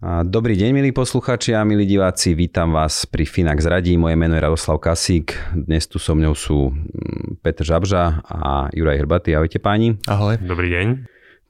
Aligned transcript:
Dobrý 0.00 0.56
deň, 0.56 0.80
milí 0.80 0.96
posluchači 0.96 1.52
a 1.52 1.60
milí 1.60 1.84
diváci, 1.84 2.32
vítam 2.32 2.72
vás 2.72 3.04
pri 3.04 3.28
Finax 3.28 3.68
radí. 3.68 4.00
Moje 4.00 4.16
meno 4.16 4.32
je 4.32 4.40
Radoslav 4.40 4.80
Kasík, 4.80 5.36
dnes 5.52 5.84
tu 5.84 6.00
so 6.00 6.16
mnou 6.16 6.32
sú 6.32 6.72
mm, 6.72 7.44
Petr 7.44 7.68
Žabža 7.68 8.24
a 8.24 8.72
Juraj 8.72 8.96
Hrbaty. 8.96 9.36
Ahojte 9.36 9.60
páni. 9.60 10.00
Ahoj. 10.08 10.40
Dobrý 10.40 10.72
deň. 10.72 10.86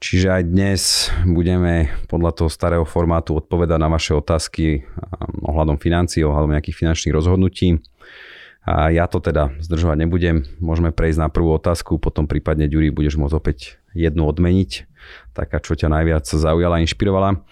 Čiže 0.02 0.26
aj 0.34 0.42
dnes 0.50 0.80
budeme 1.30 1.94
podľa 2.10 2.42
toho 2.42 2.50
starého 2.50 2.82
formátu 2.82 3.38
odpovedať 3.38 3.78
na 3.78 3.86
vaše 3.86 4.18
otázky 4.18 4.82
ohľadom 5.46 5.78
financií, 5.78 6.26
ohľadom 6.26 6.50
nejakých 6.50 6.74
finančných 6.74 7.14
rozhodnutí. 7.14 7.78
A 8.66 8.90
ja 8.90 9.06
to 9.06 9.22
teda 9.22 9.54
zdržovať 9.62 10.10
nebudem. 10.10 10.42
Môžeme 10.58 10.90
prejsť 10.90 11.22
na 11.22 11.30
prvú 11.30 11.54
otázku, 11.54 12.02
potom 12.02 12.26
prípadne 12.26 12.66
Ďuri 12.66 12.90
budeš 12.90 13.14
môcť 13.14 13.34
opäť 13.38 13.78
jednu 13.94 14.26
odmeniť. 14.26 14.90
Taká, 15.38 15.62
čo 15.62 15.78
ťa 15.78 15.86
najviac 15.86 16.26
zaujala 16.26 16.78
a 16.78 16.82
inšpirovala. 16.82 17.46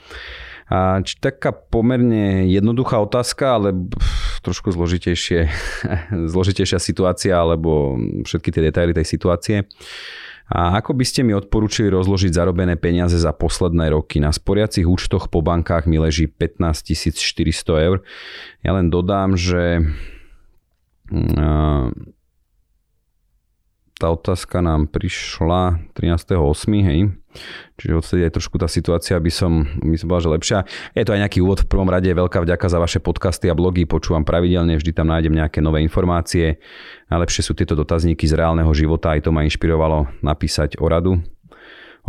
A, 0.69 1.01
či 1.01 1.17
taká 1.17 1.51
pomerne 1.53 2.45
jednoduchá 2.49 3.01
otázka, 3.01 3.57
ale 3.57 3.73
trošku 4.45 4.71
zložitejšie, 4.71 5.49
zložitejšia 6.33 6.79
situácia, 6.79 7.35
alebo 7.35 7.97
všetky 8.25 8.53
tie 8.53 8.63
detaily 8.69 8.93
tej 8.93 9.07
situácie. 9.09 9.57
A 10.49 10.81
ako 10.81 10.97
by 10.97 11.05
ste 11.05 11.29
mi 11.29 11.37
odporúčili 11.37 11.93
rozložiť 11.93 12.33
zarobené 12.33 12.81
peniaze 12.81 13.21
za 13.21 13.37
posledné 13.37 13.93
roky? 13.93 14.17
Na 14.17 14.33
sporiacich 14.33 14.89
účtoch 14.89 15.29
po 15.29 15.45
bankách 15.45 15.85
mi 15.85 16.01
leží 16.01 16.25
15 16.25 17.13
400 17.13 17.85
eur. 17.85 18.01
Ja 18.65 18.73
len 18.73 18.89
dodám, 18.89 19.37
že 19.37 19.85
mm, 21.13 22.17
tá 23.99 24.15
otázka 24.15 24.63
nám 24.63 24.87
prišla 24.87 25.91
13.8., 25.99 26.87
hej. 26.87 27.11
Čiže 27.79 27.93
odtedy 27.99 28.23
aj 28.27 28.35
trošku 28.39 28.57
tá 28.59 28.71
situácia 28.71 29.19
by 29.19 29.31
som, 29.31 29.67
by 29.79 29.99
som 29.99 30.07
bola, 30.07 30.23
že 30.23 30.31
lepšia. 30.31 30.59
Je 30.95 31.03
to 31.03 31.15
aj 31.15 31.21
nejaký 31.27 31.39
úvod. 31.43 31.67
V 31.67 31.71
prvom 31.71 31.91
rade 31.91 32.07
veľká 32.07 32.39
vďaka 32.43 32.67
za 32.71 32.79
vaše 32.79 32.99
podcasty 33.03 33.51
a 33.51 33.59
blogy. 33.59 33.87
Počúvam 33.87 34.23
pravidelne, 34.23 34.79
vždy 34.79 34.95
tam 34.95 35.11
nájdem 35.11 35.35
nejaké 35.35 35.59
nové 35.59 35.83
informácie. 35.83 36.63
Najlepšie 37.11 37.43
sú 37.43 37.53
tieto 37.59 37.75
dotazníky 37.75 38.27
z 38.27 38.39
reálneho 38.39 38.71
života. 38.71 39.15
Aj 39.15 39.21
to 39.23 39.35
ma 39.35 39.43
inšpirovalo 39.47 40.11
napísať 40.23 40.79
o 40.79 40.87
radu. 40.87 41.19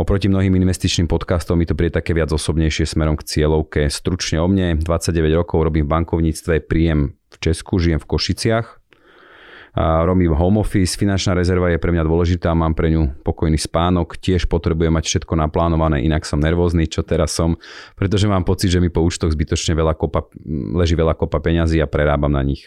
Oproti 0.00 0.32
mnohým 0.32 0.56
investičným 0.56 1.10
podcastom 1.10 1.60
mi 1.60 1.68
to 1.68 1.76
príde 1.76 1.92
také 2.00 2.16
viac 2.16 2.32
osobnejšie 2.32 2.88
smerom 2.88 3.20
k 3.20 3.26
cieľovke. 3.28 3.84
Stručne 3.92 4.40
o 4.40 4.48
mne, 4.48 4.80
29 4.80 5.12
rokov 5.36 5.68
robím 5.68 5.84
v 5.84 5.92
bankovníctve, 5.92 6.64
príjem 6.64 7.12
v 7.28 7.36
Česku, 7.36 7.76
žijem 7.76 8.00
v 8.00 8.08
Košiciach 8.08 8.79
robím 9.76 10.34
home 10.34 10.62
office, 10.62 10.98
finančná 10.98 11.34
rezerva 11.34 11.70
je 11.70 11.78
pre 11.78 11.94
mňa 11.94 12.02
dôležitá, 12.02 12.50
mám 12.54 12.74
pre 12.74 12.90
ňu 12.90 13.22
pokojný 13.22 13.56
spánok, 13.56 14.18
tiež 14.18 14.50
potrebujem 14.50 14.90
mať 14.90 15.04
všetko 15.06 15.38
naplánované, 15.38 16.02
inak 16.02 16.26
som 16.26 16.42
nervózny, 16.42 16.90
čo 16.90 17.06
teraz 17.06 17.34
som, 17.34 17.54
pretože 17.94 18.26
mám 18.26 18.42
pocit, 18.42 18.70
že 18.74 18.82
mi 18.82 18.90
po 18.90 19.04
účtoch 19.04 19.30
zbytočne 19.30 19.78
veľa 19.78 19.94
kopa, 19.94 20.26
leží 20.74 20.98
veľa 20.98 21.14
kopa 21.14 21.38
peňazí 21.38 21.78
a 21.78 21.86
prerábam 21.86 22.34
na 22.34 22.42
nich. 22.42 22.66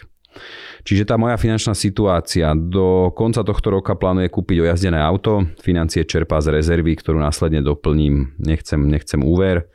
Čiže 0.82 1.06
tá 1.06 1.14
moja 1.14 1.38
finančná 1.38 1.72
situácia 1.72 2.52
do 2.58 3.14
konca 3.14 3.46
tohto 3.46 3.70
roka 3.70 3.94
plánuje 3.94 4.28
kúpiť 4.28 4.66
ojazdené 4.66 4.98
auto, 4.98 5.46
financie 5.62 6.02
čerpá 6.02 6.42
z 6.42 6.58
rezervy, 6.58 6.98
ktorú 6.98 7.22
následne 7.22 7.62
doplním, 7.62 8.34
nechcem, 8.42 8.82
nechcem 8.82 9.22
úver, 9.22 9.70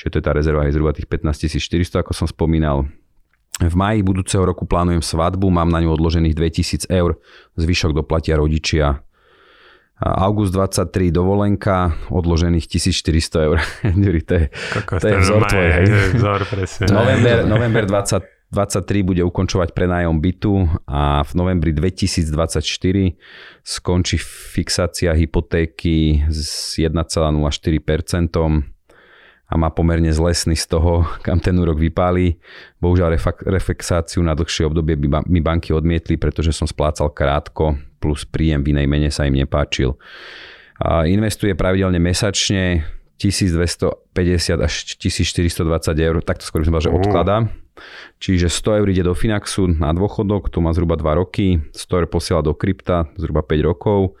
čiže 0.00 0.16
to 0.16 0.18
je 0.18 0.24
tá 0.24 0.32
rezerva 0.32 0.64
je 0.66 0.74
zhruba 0.74 0.96
tých 0.96 1.06
15 1.06 1.60
400, 1.60 2.02
ako 2.02 2.12
som 2.16 2.26
spomínal. 2.26 2.88
V 3.60 3.74
maji 3.76 4.00
budúceho 4.00 4.40
roku 4.40 4.64
plánujem 4.64 5.04
svadbu, 5.04 5.52
mám 5.52 5.68
na 5.68 5.84
ňu 5.84 5.92
odložených 5.92 6.32
2000 6.32 6.88
eur, 6.88 7.20
zvyšok 7.60 7.92
doplatia 7.92 8.40
rodičia. 8.40 9.04
August 10.00 10.56
23 10.56 11.12
dovolenka, 11.12 11.92
odložených 12.08 12.64
1400 12.64 13.46
eur. 13.52 13.60
to 14.24 14.34
je, 14.34 14.44
to 14.96 15.06
je 15.12 15.16
vzor 15.20 15.42
tvoj, 15.44 15.68
hej. 15.76 15.86
Vzor, 16.16 16.40
presne. 16.48 16.88
November, 16.88 17.44
november 17.44 17.84
20, 17.84 18.24
23 18.50 19.06
bude 19.06 19.22
ukončovať 19.22 19.76
prenájom 19.76 20.16
bytu 20.18 20.66
a 20.88 21.20
v 21.22 21.32
novembri 21.36 21.70
2024 21.76 22.64
skončí 23.60 24.16
fixácia 24.56 25.12
hypotéky 25.12 26.26
s 26.32 26.74
1,04% 26.80 27.20
a 29.50 29.54
má 29.58 29.66
pomerne 29.74 30.14
zlesný 30.14 30.54
z 30.54 30.70
toho, 30.70 31.02
kam 31.26 31.42
ten 31.42 31.58
úrok 31.58 31.82
vypálí. 31.82 32.38
Bohužiaľ 32.78 33.18
reflexáciu 33.50 34.22
na 34.22 34.38
dlhšie 34.38 34.70
obdobie 34.70 34.94
by 34.94 35.26
mi 35.26 35.42
banky 35.42 35.74
odmietli, 35.74 36.14
pretože 36.14 36.54
som 36.54 36.70
splácal 36.70 37.10
krátko, 37.10 37.74
plus 37.98 38.22
príjem 38.22 38.62
v 38.62 38.78
inej 38.78 38.86
mene 38.86 39.10
sa 39.10 39.26
im 39.26 39.34
nepáčil. 39.34 39.98
A 40.78 41.04
investuje 41.10 41.58
pravidelne 41.58 41.98
mesačne 41.98 42.86
1250 43.18 44.14
až 44.62 44.74
1420 44.96 45.98
eur, 45.98 46.16
takto 46.22 46.46
skôr 46.46 46.62
by 46.62 46.70
som 46.70 46.72
povedal, 46.78 46.86
že 46.86 46.96
odkladá. 46.96 47.36
Čiže 48.22 48.48
100 48.48 48.80
eur 48.80 48.86
ide 48.92 49.02
do 49.04 49.18
Finaxu 49.18 49.66
na 49.66 49.90
dôchodok, 49.90 50.52
to 50.52 50.62
má 50.62 50.70
zhruba 50.72 50.94
2 50.94 51.20
roky, 51.20 51.58
100 51.74 52.00
eur 52.00 52.06
posiela 52.06 52.40
do 52.40 52.54
krypta, 52.54 53.10
zhruba 53.18 53.42
5 53.42 53.66
rokov. 53.66 54.14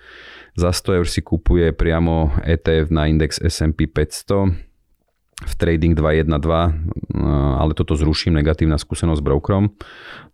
Za 0.58 0.74
100 0.74 0.98
eur 1.00 1.06
si 1.06 1.22
kupuje 1.22 1.70
priamo 1.70 2.34
ETF 2.42 2.90
na 2.90 3.06
index 3.06 3.38
S&P 3.38 3.86
500 3.86 4.69
v 5.40 5.52
Trading 5.56 5.96
212, 5.96 6.28
ale 7.60 7.72
toto 7.72 7.96
zruším, 7.96 8.36
negatívna 8.36 8.76
skúsenosť 8.76 9.20
s 9.20 9.24
brokerom. 9.24 9.72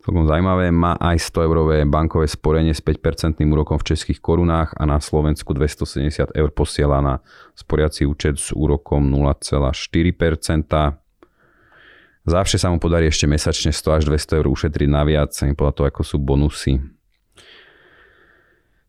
Celkom 0.03 0.27
zaujímavé, 0.27 0.75
má 0.75 0.99
aj 0.99 1.19
100 1.31 1.47
eurové 1.47 1.77
bankové 1.87 2.27
sporenie 2.31 2.75
s 2.75 2.83
5% 2.83 3.39
úrokom 3.43 3.78
v 3.78 3.95
českých 3.95 4.19
korunách 4.19 4.75
a 4.75 4.87
na 4.87 4.99
Slovensku 4.99 5.55
270 5.55 6.34
eur 6.34 6.50
posiela 6.50 6.99
na 7.03 7.22
sporiaci 7.55 8.06
účet 8.06 8.39
s 8.39 8.50
úrokom 8.55 9.06
0,4%. 9.11 9.71
Zavše 12.27 12.59
sa 12.59 12.75
mu 12.75 12.83
podarí 12.83 13.06
ešte 13.06 13.31
mesačne 13.31 13.71
100 13.71 14.03
až 14.03 14.03
200 14.11 14.39
eur 14.43 14.47
ušetriť 14.50 14.89
naviac, 14.91 15.31
podľa 15.55 15.72
toho, 15.75 15.87
ako 15.87 16.03
sú 16.03 16.19
bonusy. 16.19 16.83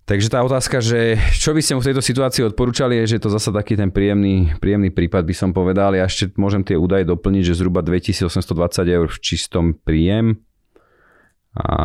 Takže 0.07 0.31
tá 0.31 0.40
otázka, 0.40 0.79
že 0.79 1.19
čo 1.35 1.51
by 1.51 1.59
ste 1.59 1.75
mu 1.75 1.84
v 1.84 1.91
tejto 1.91 2.00
situácii 2.00 2.47
odporúčali, 2.47 2.95
je, 3.03 3.19
že 3.19 3.28
to 3.28 3.28
zasa 3.28 3.51
taký 3.51 3.75
ten 3.75 3.91
príjemný, 3.91 4.56
príjemný 4.56 4.88
prípad 4.88 5.28
by 5.28 5.35
som 5.35 5.51
povedal. 5.51 6.00
Ja 6.00 6.07
ešte 6.07 6.31
môžem 6.40 6.63
tie 6.63 6.79
údaje 6.79 7.03
doplniť, 7.03 7.44
že 7.44 7.59
zhruba 7.59 7.84
2820 7.84 8.88
eur 8.88 9.07
v 9.12 9.19
čistom 9.19 9.75
príjem. 9.75 10.40
A 11.59 11.75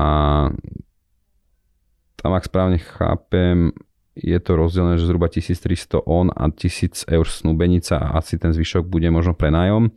tam, 2.15 2.31
ak 2.31 2.47
správne 2.47 2.78
chápem, 2.78 3.75
je 4.15 4.39
to 4.39 4.54
rozdelené, 4.54 5.03
že 5.03 5.10
zhruba 5.10 5.27
1300 5.27 6.06
on 6.06 6.31
a 6.31 6.47
1000 6.47 7.10
eur 7.10 7.27
snúbenica 7.27 7.99
a 7.99 8.22
asi 8.22 8.39
ten 8.39 8.54
zvyšok 8.54 8.87
bude 8.87 9.10
možno 9.10 9.34
prenájom 9.34 9.91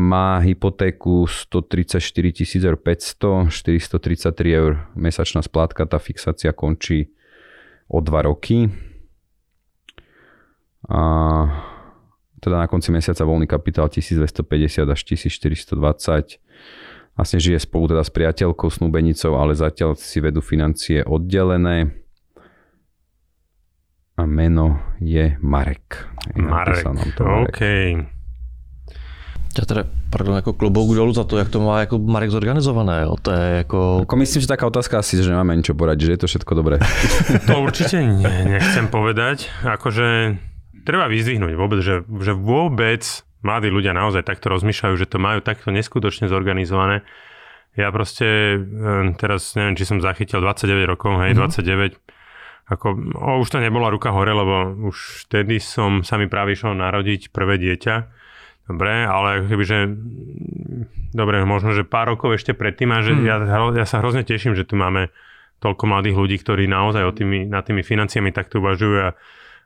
má 0.00 0.40
hypotéku 0.40 1.28
134 1.28 2.00
500, 2.80 3.52
433 3.52 4.56
eur 4.56 4.88
mesačná 4.96 5.44
splátka, 5.44 5.84
tá 5.84 6.00
fixácia 6.00 6.52
končí 6.56 7.12
o 7.84 8.00
2 8.00 8.24
roky. 8.24 8.72
A 10.88 11.00
teda 12.40 12.56
na 12.56 12.66
konci 12.72 12.88
mesiaca 12.88 13.20
voľný 13.28 13.44
kapitál 13.44 13.92
1250 13.92 14.88
až 14.88 15.00
1420. 15.04 16.40
Vlastne 17.20 17.38
žije 17.42 17.60
spolu 17.60 17.92
teda 17.92 18.00
s 18.00 18.08
priateľkou, 18.08 18.72
snúbenicou, 18.72 19.36
ale 19.36 19.52
zatiaľ 19.52 19.92
si 20.00 20.24
vedú 20.24 20.40
financie 20.40 21.04
oddelené. 21.04 21.92
A 24.16 24.24
meno 24.24 24.80
je 25.04 25.36
Marek. 25.44 26.08
Marek, 26.32 26.88
Marek. 26.88 27.20
OK. 27.20 27.60
Já 29.58 29.64
teda, 29.66 29.84
pardon, 30.10 30.36
jako 30.36 30.52
klobouk 30.52 30.94
dolů 30.94 31.12
za 31.12 31.24
to, 31.24 31.38
jak 31.38 31.48
to 31.48 31.60
má 31.60 31.80
jako 31.80 31.98
Marek 31.98 32.30
zorganizované. 32.30 33.02
Jo. 33.02 33.16
To 33.22 33.30
je 33.30 33.50
jako... 33.56 34.00
Ako 34.02 34.16
myslím, 34.16 34.40
že 34.40 34.48
taká 34.48 34.66
otázka 34.66 34.98
asi, 34.98 35.22
že 35.22 35.30
nemáme 35.30 35.56
ničo 35.58 35.74
poradiť, 35.74 36.06
že 36.06 36.12
je 36.12 36.20
to 36.22 36.26
všetko 36.26 36.52
dobré. 36.54 36.78
to 37.50 37.58
určite 37.58 37.98
nie, 37.98 38.30
nechcem 38.46 38.86
povedať. 38.86 39.50
Akože 39.66 40.38
treba 40.86 41.10
vyzdvihnúť 41.10 41.58
vôbec, 41.58 41.82
že, 41.82 42.06
že 42.22 42.32
vôbec 42.32 43.02
mladí 43.42 43.74
ľudia 43.74 43.90
naozaj 43.90 44.22
takto 44.22 44.54
rozmýšľajú, 44.54 44.94
že 44.94 45.10
to 45.10 45.18
majú 45.18 45.42
takto 45.42 45.74
neskutočne 45.74 46.30
zorganizované, 46.30 47.02
Ja 47.78 47.94
proste 47.94 48.58
teraz 49.18 49.54
neviem, 49.54 49.78
či 49.78 49.86
som 49.86 50.02
zachytil 50.02 50.42
29 50.42 50.90
rokov, 50.90 51.22
hej, 51.22 51.38
mm-hmm. 51.38 51.94
29 51.98 51.98
ako, 52.70 52.94
o, 53.18 53.42
už 53.42 53.50
to 53.50 53.58
nebola 53.58 53.90
ruka 53.90 54.14
hore, 54.14 54.30
lebo 54.30 54.86
už 54.90 55.26
vtedy 55.26 55.58
som 55.58 56.06
sa 56.06 56.14
mi 56.14 56.30
práve 56.30 56.54
išiel 56.54 56.78
narodiť 56.78 57.34
prvé 57.34 57.58
dieťa. 57.58 57.94
Dobre, 58.70 59.02
ale 59.02 59.50
keby, 59.50 59.64
že 59.66 59.78
dobre, 61.10 61.42
možno, 61.42 61.74
že 61.74 61.82
pár 61.82 62.14
rokov 62.14 62.38
ešte 62.38 62.54
predtým 62.54 62.94
a 62.94 63.02
že 63.02 63.18
hmm. 63.18 63.26
ja, 63.26 63.36
ja 63.74 63.86
sa 63.86 63.98
hrozne 63.98 64.22
teším, 64.22 64.54
že 64.54 64.62
tu 64.62 64.78
máme 64.78 65.10
toľko 65.58 65.84
mladých 65.90 66.16
ľudí, 66.16 66.36
ktorí 66.38 66.70
naozaj 66.70 67.02
o 67.04 67.12
tými, 67.12 67.50
nad 67.50 67.66
tými 67.66 67.82
financiami 67.82 68.30
takto 68.30 68.62
uvažujú 68.62 68.96
a 69.02 69.08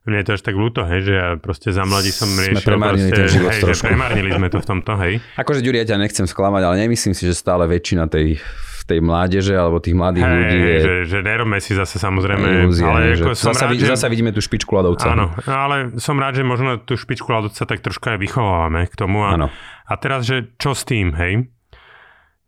mne 0.05 0.21
je 0.21 0.27
to 0.29 0.33
až 0.37 0.43
tak 0.45 0.57
ľúto, 0.57 0.85
hej, 0.85 1.01
že 1.01 1.13
ja 1.17 1.27
proste 1.41 1.73
za 1.73 1.85
mladí 1.89 2.13
som 2.13 2.29
riešil 2.29 2.61
sme 2.61 2.77
premárnili 2.77 3.09
proste, 3.09 3.21
ten 3.25 3.33
život 3.33 3.51
hej, 3.57 3.63
trošku. 3.65 3.73
že 3.73 3.89
premárnili 3.89 4.31
sme 4.37 4.49
to 4.53 4.59
v 4.61 4.67
tomto, 4.69 4.93
hej. 5.01 5.15
Akože, 5.41 5.61
Ďuri, 5.65 5.77
ja 5.81 5.87
ťa 5.89 5.97
nechcem 5.97 6.27
sklamať, 6.29 6.63
ale 6.65 6.75
nemyslím 6.85 7.17
si, 7.17 7.25
že 7.25 7.33
stále 7.33 7.65
väčšina 7.65 8.05
tej 8.13 8.37
tej 8.85 9.01
mládeže 9.01 9.57
alebo 9.57 9.81
tých 9.81 9.97
mladých 9.97 10.25
hey, 10.29 10.37
ľudí 10.37 10.59
je... 10.61 10.77
Že, 10.81 10.95
že 11.09 11.19
nerobme 11.25 11.59
si 11.61 11.73
zase 11.73 11.97
samozrejme... 11.97 12.69
Ilúzia, 12.69 12.85
ale 12.85 13.17
že 13.17 13.25
ako 13.25 13.33
som 13.33 13.57
zasa, 13.57 13.65
rád, 13.73 13.81
že... 13.81 13.89
zasa 13.89 14.07
vidíme 14.13 14.31
tú 14.37 14.45
špičku 14.45 14.71
ľadovca. 14.77 15.07
Áno, 15.09 15.33
ale 15.49 15.97
som 15.97 16.21
rád, 16.21 16.37
že 16.37 16.45
možno 16.45 16.77
tú 16.85 17.01
špičku 17.01 17.25
ľadovca 17.25 17.65
tak 17.65 17.81
troška 17.81 18.17
aj 18.17 18.19
vychovávame 18.21 18.85
k 18.85 18.95
tomu. 18.95 19.25
A, 19.25 19.41
Áno. 19.41 19.49
a 19.89 19.93
teraz, 19.97 20.29
že 20.29 20.53
čo 20.61 20.77
s 20.77 20.85
tým, 20.85 21.17
hej? 21.17 21.49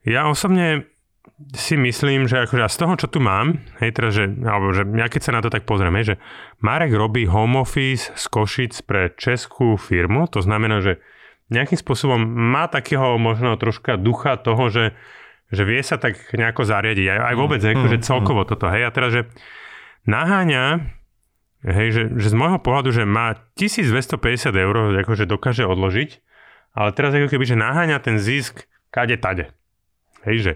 Ja 0.04 0.28
osobne 0.28 0.86
si 1.52 1.76
myslím, 1.76 2.24
že 2.28 2.48
akože 2.48 2.64
z 2.68 2.78
toho, 2.80 2.94
čo 2.96 3.08
tu 3.12 3.18
mám, 3.20 3.60
hej, 3.80 3.92
teraz, 3.92 4.16
že, 4.16 4.24
alebo 4.24 4.72
že 4.72 4.88
ja 4.96 5.08
keď 5.08 5.20
sa 5.20 5.32
na 5.36 5.40
to 5.44 5.52
tak 5.52 5.68
pozriem, 5.68 5.92
hej, 6.00 6.14
že 6.14 6.16
Marek 6.64 6.96
robí 6.96 7.28
home 7.28 7.60
office 7.60 8.08
z 8.16 8.24
Košic 8.28 8.72
pre 8.88 9.12
českú 9.20 9.76
firmu, 9.76 10.28
to 10.32 10.40
znamená, 10.40 10.80
že 10.80 10.96
nejakým 11.52 11.78
spôsobom 11.78 12.18
má 12.26 12.66
takého 12.66 13.20
možno 13.20 13.54
troška 13.60 14.00
ducha 14.00 14.40
toho, 14.40 14.66
že 14.72 14.96
že 15.50 15.62
vie 15.62 15.78
sa 15.82 15.96
tak 15.96 16.18
nejako 16.34 16.66
zariadiť. 16.66 17.06
Aj, 17.12 17.20
aj 17.32 17.34
vôbec, 17.38 17.60
mm, 17.62 17.70
akože 17.78 17.96
celkovo 18.02 18.42
mm. 18.42 18.48
toto. 18.50 18.66
Hej, 18.66 18.82
a 18.86 18.90
teraz, 18.90 19.10
že 19.14 19.22
naháňa, 20.06 20.82
hej, 21.62 21.88
že, 21.94 22.02
že 22.18 22.28
z 22.30 22.36
môjho 22.36 22.58
pohľadu, 22.58 22.90
že 22.90 23.04
má 23.06 23.38
1250 23.58 24.50
eur, 24.50 24.74
akože 25.06 25.24
dokáže 25.26 25.62
odložiť, 25.66 26.10
ale 26.76 26.90
teraz 26.92 27.14
ako 27.14 27.30
keby, 27.30 27.44
že 27.46 27.56
naháňa 27.56 27.98
ten 28.02 28.18
zisk 28.18 28.66
kade 28.90 29.16
tade. 29.16 29.54
Hej, 30.26 30.36
že 30.42 30.52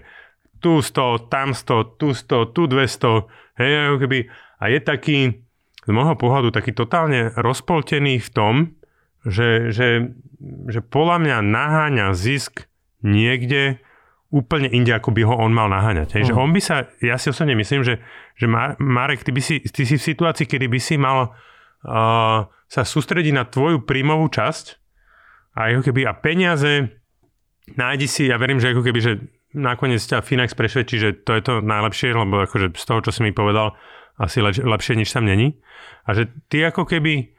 tu 0.61 0.83
100, 0.83 1.31
tam 1.31 1.57
100, 1.57 1.97
tu 1.97 2.13
100, 2.13 2.53
tu 2.53 2.61
200, 2.67 3.59
hej, 3.63 3.71
ako 3.89 3.97
keby, 3.97 4.19
a 4.61 4.63
je 4.69 4.79
taký, 4.83 5.17
z 5.81 5.89
môjho 5.89 6.13
pohľadu, 6.13 6.53
taký 6.53 6.75
totálne 6.75 7.33
rozpoltený 7.33 8.21
v 8.21 8.29
tom, 8.29 8.53
že, 9.25 9.73
že, 9.73 10.13
že 10.69 10.79
podľa 10.81 11.17
mňa 11.21 11.37
naháňa 11.41 12.07
zisk 12.13 12.69
niekde, 13.01 13.81
úplne 14.31 14.71
inde, 14.71 14.95
ako 14.95 15.11
by 15.11 15.21
ho 15.27 15.35
on 15.35 15.51
mal 15.51 15.67
naháňať. 15.67 16.15
Hej. 16.15 16.23
Uh-huh. 16.23 16.29
Že 16.31 16.35
mhm. 16.35 16.41
on 16.41 16.51
by 16.55 16.61
sa, 16.63 16.75
ja 17.03 17.15
si 17.19 17.27
osobne 17.29 17.53
myslím, 17.59 17.83
že, 17.83 17.99
že 18.39 18.47
Marek, 18.79 19.27
ty, 19.27 19.31
by 19.35 19.41
si, 19.43 19.59
ty 19.59 19.83
si 19.83 19.99
v 19.99 20.03
situácii, 20.03 20.47
kedy 20.47 20.71
by 20.71 20.79
si 20.79 20.95
mal 20.95 21.35
uh, 21.85 22.47
sa 22.47 22.81
sústrediť 22.87 23.33
na 23.35 23.43
tvoju 23.43 23.83
príjmovú 23.83 24.31
časť 24.31 24.79
a 25.59 25.75
ako 25.75 25.91
keby 25.91 26.07
a 26.07 26.15
peniaze 26.15 26.87
nájdi 27.75 28.07
si, 28.07 28.31
ja 28.31 28.39
verím, 28.39 28.63
že 28.63 28.71
ako 28.71 28.87
keby, 28.87 28.99
že 29.03 29.13
nakoniec 29.51 29.99
ťa 29.99 30.23
Finax 30.23 30.55
presvedčí, 30.55 30.95
že 30.95 31.11
to 31.27 31.35
je 31.35 31.43
to 31.43 31.53
najlepšie, 31.59 32.15
lebo 32.15 32.47
akože 32.47 32.71
z 32.71 32.83
toho, 32.87 33.03
čo 33.03 33.11
si 33.11 33.21
mi 33.27 33.35
povedal, 33.35 33.75
asi 34.15 34.39
leč, 34.39 34.63
lepšie, 34.63 34.95
než 34.95 35.11
tam 35.11 35.27
není. 35.27 35.59
A 36.07 36.15
že 36.15 36.31
ty 36.47 36.63
ako 36.63 36.87
keby 36.87 37.35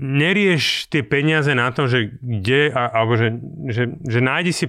nerieš 0.00 0.88
tie 0.88 1.04
peniaze 1.04 1.52
na 1.52 1.68
to, 1.72 1.84
že 1.84 2.16
kde, 2.20 2.72
a, 2.72 2.88
alebo 2.92 3.20
že, 3.20 3.28
že, 3.68 3.82
že 4.04 4.20
nájdi 4.24 4.52
si 4.56 4.66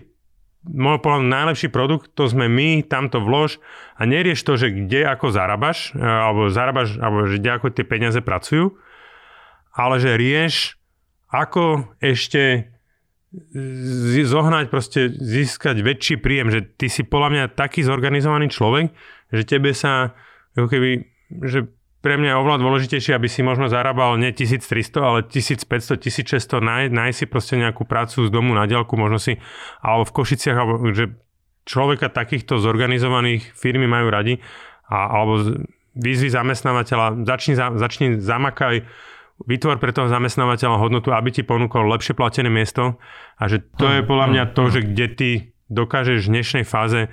môj 0.67 0.99
pohľad 0.99 1.29
najlepší 1.29 1.71
produkt, 1.71 2.11
to 2.13 2.27
sme 2.27 2.51
my, 2.51 2.83
tamto 2.83 3.23
vlož 3.23 3.63
a 3.95 4.03
nerieš 4.03 4.43
to, 4.43 4.59
že 4.59 4.75
kde 4.75 5.07
ako 5.07 5.31
zarábaš, 5.31 5.95
e, 5.95 6.03
alebo 6.03 6.51
zarábaš, 6.51 6.99
alebo 6.99 7.27
že 7.31 7.39
kde 7.39 7.51
ako 7.55 7.67
tie 7.71 7.85
peniaze 7.87 8.19
pracujú, 8.19 8.75
ale 9.71 9.95
že 10.03 10.19
rieš, 10.19 10.75
ako 11.31 11.87
ešte 12.01 12.73
zohnať, 14.25 14.73
proste 14.73 15.13
získať 15.13 15.85
väčší 15.85 16.17
príjem, 16.17 16.49
že 16.49 16.65
ty 16.65 16.89
si 16.89 17.05
podľa 17.05 17.29
mňa 17.29 17.43
taký 17.53 17.85
zorganizovaný 17.85 18.49
človek, 18.49 18.89
že 19.29 19.45
tebe 19.45 19.69
sa 19.77 20.17
ako 20.57 20.65
keby, 20.65 21.05
že 21.45 21.69
pre 21.99 22.15
mňa 22.15 22.31
je 22.31 22.39
oveľa 22.39 22.57
dôležitejšie, 22.63 23.11
aby 23.11 23.27
si 23.27 23.43
možno 23.43 23.67
zarábal 23.67 24.15
nie 24.15 24.31
1300, 24.31 24.63
ale 25.03 25.19
1500, 25.27 25.99
1600, 25.99 26.63
naj, 26.63 26.83
naj 26.87 27.11
si 27.11 27.27
proste 27.27 27.59
nejakú 27.59 27.83
prácu 27.83 28.23
z 28.23 28.29
domu 28.31 28.55
na 28.55 28.63
diaľku, 28.63 28.95
možno 28.95 29.19
si, 29.19 29.35
alebo 29.83 30.07
v 30.07 30.15
Košiciach, 30.15 30.57
alebo 30.57 30.79
že 30.95 31.11
človeka 31.67 32.07
takýchto 32.07 32.63
zorganizovaných 32.63 33.51
firmy 33.51 33.83
majú 33.83 34.07
radi, 34.07 34.39
a, 34.87 35.11
alebo 35.11 35.59
výzvy 35.99 36.31
zamestnávateľa, 36.31 37.27
začni, 37.27 37.53
začni 37.59 38.07
zamakaj, 38.15 38.87
vytvor 39.43 39.79
pre 39.79 39.91
toho 39.95 40.11
zamestnávateľa 40.11 40.79
hodnotu, 40.79 41.15
aby 41.15 41.31
ti 41.31 41.43
ponúkol 41.47 41.87
lepšie 41.95 42.15
platené 42.15 42.51
miesto. 42.51 42.99
A 43.39 43.47
že 43.47 43.63
to 43.79 43.87
je 43.87 44.01
podľa 44.03 44.27
mňa 44.35 44.43
to, 44.51 44.63
že 44.67 44.79
kde 44.83 45.07
ty 45.15 45.29
dokážeš 45.71 46.27
v 46.27 46.31
dnešnej 46.39 46.65
fáze 46.67 47.07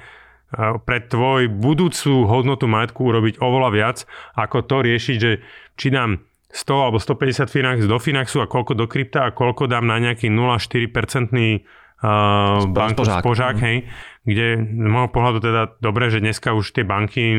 pre 0.57 0.99
tvoj 1.05 1.53
budúcu 1.53 2.25
hodnotu 2.25 2.65
majetku 2.65 3.05
urobiť 3.05 3.39
oveľa 3.39 3.71
viac, 3.73 3.99
ako 4.35 4.65
to 4.65 4.77
riešiť, 4.83 5.17
že 5.21 5.33
či 5.77 5.93
dám 5.93 6.25
100 6.57 6.73
alebo 6.73 6.97
150 6.97 7.53
Finax 7.53 7.77
do 7.85 8.01
Finaxu 8.01 8.41
a 8.41 8.49
koľko 8.49 8.73
do 8.73 8.89
krypta 8.89 9.29
a 9.29 9.35
koľko 9.35 9.69
dám 9.69 9.85
na 9.85 10.01
nejaký 10.01 10.33
0,4% 10.33 10.89
uh, 11.37 12.65
banku 12.73 13.05
spožák, 13.05 13.21
spožák 13.21 13.57
hej, 13.61 13.77
kde 14.25 14.65
z 14.65 14.89
môjho 14.89 15.13
pohľadu 15.13 15.39
teda 15.45 15.63
dobre, 15.85 16.09
že 16.09 16.25
dneska 16.25 16.57
už 16.57 16.73
tie 16.73 16.89
banky, 16.89 17.37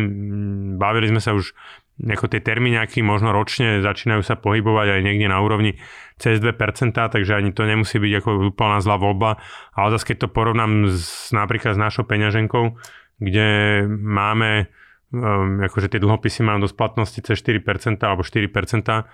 bavili 0.78 1.10
sme 1.10 1.22
sa 1.24 1.34
už 1.34 1.58
ako 1.98 2.30
tie 2.30 2.46
termíňaky 2.46 3.02
možno 3.02 3.34
ročne 3.34 3.82
začínajú 3.82 4.22
sa 4.22 4.38
pohybovať 4.38 4.88
aj 4.94 5.02
niekde 5.02 5.34
na 5.34 5.42
úrovni 5.42 5.82
cez 6.22 6.38
2%, 6.38 6.54
takže 6.94 7.34
ani 7.34 7.50
to 7.50 7.66
nemusí 7.66 7.98
byť 7.98 8.14
ako 8.22 8.30
úplná 8.54 8.78
zlá 8.86 9.02
voľba. 9.02 9.42
Ale 9.74 9.98
zase 9.98 10.14
keď 10.14 10.18
to 10.26 10.28
porovnám 10.30 10.94
s, 10.94 11.34
napríklad 11.34 11.74
s 11.74 11.82
našou 11.82 12.06
peňaženkou, 12.06 12.78
kde 13.18 13.84
máme, 13.90 14.70
um, 15.14 15.62
akože 15.66 15.94
tie 15.94 16.00
dlhopisy 16.02 16.46
mám 16.46 16.62
do 16.62 16.70
splatnosti 16.70 17.22
cez 17.22 17.38
4% 17.42 17.98
alebo 18.06 18.22
4% 18.22 19.06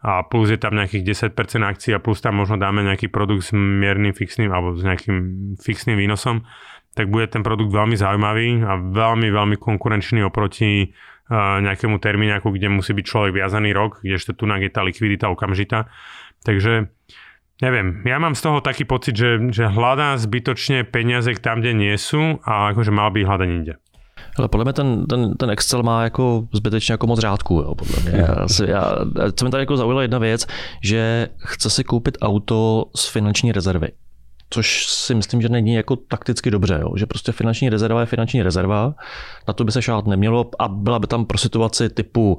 a 0.00 0.24
plus 0.24 0.48
je 0.48 0.56
tam 0.56 0.72
nejakých 0.80 1.32
10% 1.36 1.36
akcií 1.60 1.92
a 1.92 2.00
plus 2.00 2.24
tam 2.24 2.40
možno 2.40 2.56
dáme 2.56 2.80
nejaký 2.80 3.12
produkt 3.12 3.48
s 3.48 3.52
miernym 3.52 4.16
fixným 4.16 4.48
alebo 4.48 4.72
s 4.72 4.80
nejakým 4.80 5.16
fixným 5.60 6.00
výnosom, 6.00 6.48
tak 6.96 7.12
bude 7.12 7.28
ten 7.28 7.44
produkt 7.44 7.68
veľmi 7.68 8.00
zaujímavý 8.00 8.64
a 8.64 8.80
veľmi, 8.80 9.28
veľmi 9.28 9.56
konkurenčný 9.60 10.24
oproti 10.24 10.88
uh, 10.88 11.60
nejakému 11.60 12.00
termínu, 12.00 12.40
kde 12.40 12.68
musí 12.72 12.96
byť 12.96 13.04
človek 13.04 13.32
viazaný 13.36 13.76
rok, 13.76 14.00
kdežto 14.00 14.32
tu 14.32 14.48
je 14.48 14.70
tá 14.72 14.80
likvidita 14.80 15.28
okamžitá. 15.28 15.92
Takže 16.40 16.88
Neviem, 17.60 18.00
ja 18.08 18.16
mám 18.16 18.32
z 18.32 18.40
toho 18.40 18.64
taký 18.64 18.88
pocit, 18.88 19.12
že, 19.12 19.36
že 19.52 19.68
hľadá 19.68 20.16
zbytočne 20.16 20.88
peniaze 20.88 21.36
tam, 21.44 21.60
kde 21.60 21.76
nie 21.76 21.94
sú 22.00 22.40
a 22.40 22.72
akože 22.72 22.88
mal 22.88 23.12
by 23.12 23.20
hľadať 23.24 23.48
inde. 23.48 23.74
Ale 24.38 24.48
podle 24.48 24.64
mě 24.64 24.72
ten, 24.72 25.06
ten, 25.06 25.34
ten 25.34 25.50
Excel 25.50 25.82
má 25.82 26.04
jako 26.04 26.48
zbytečně 26.52 26.92
jako 26.92 27.06
moc 27.06 27.20
řádků, 27.20 27.54
jo, 27.54 27.74
podle 27.74 28.02
mě. 28.02 28.20
Já, 28.20 28.48
si, 28.48 28.64
já, 28.70 28.94
co 29.34 29.44
mi 29.44 29.50
tady 29.50 29.62
jako 29.62 29.76
zaujala 29.76 30.02
jedna 30.02 30.18
věc, 30.18 30.46
že 30.84 31.28
chce 31.38 31.70
si 31.70 31.84
koupit 31.84 32.18
auto 32.22 32.84
z 32.96 33.08
finanční 33.08 33.52
rezervy. 33.52 33.88
Což 34.50 34.86
si 34.86 35.14
myslím, 35.14 35.42
že 35.42 35.48
není 35.48 35.74
jako 35.74 35.96
takticky 35.96 36.50
dobře, 36.50 36.78
jo? 36.82 36.96
že 36.96 37.06
prostě 37.06 37.32
finanční 37.32 37.70
rezerva 37.70 38.00
je 38.00 38.06
finanční 38.06 38.42
rezerva, 38.42 38.94
na 39.48 39.54
to 39.54 39.64
by 39.64 39.72
se 39.72 39.82
šát 39.82 40.06
nemělo 40.06 40.50
a 40.58 40.68
byla 40.68 40.98
by 40.98 41.06
tam 41.06 41.24
pro 41.24 41.38
situaci 41.38 41.88
typu 41.88 42.38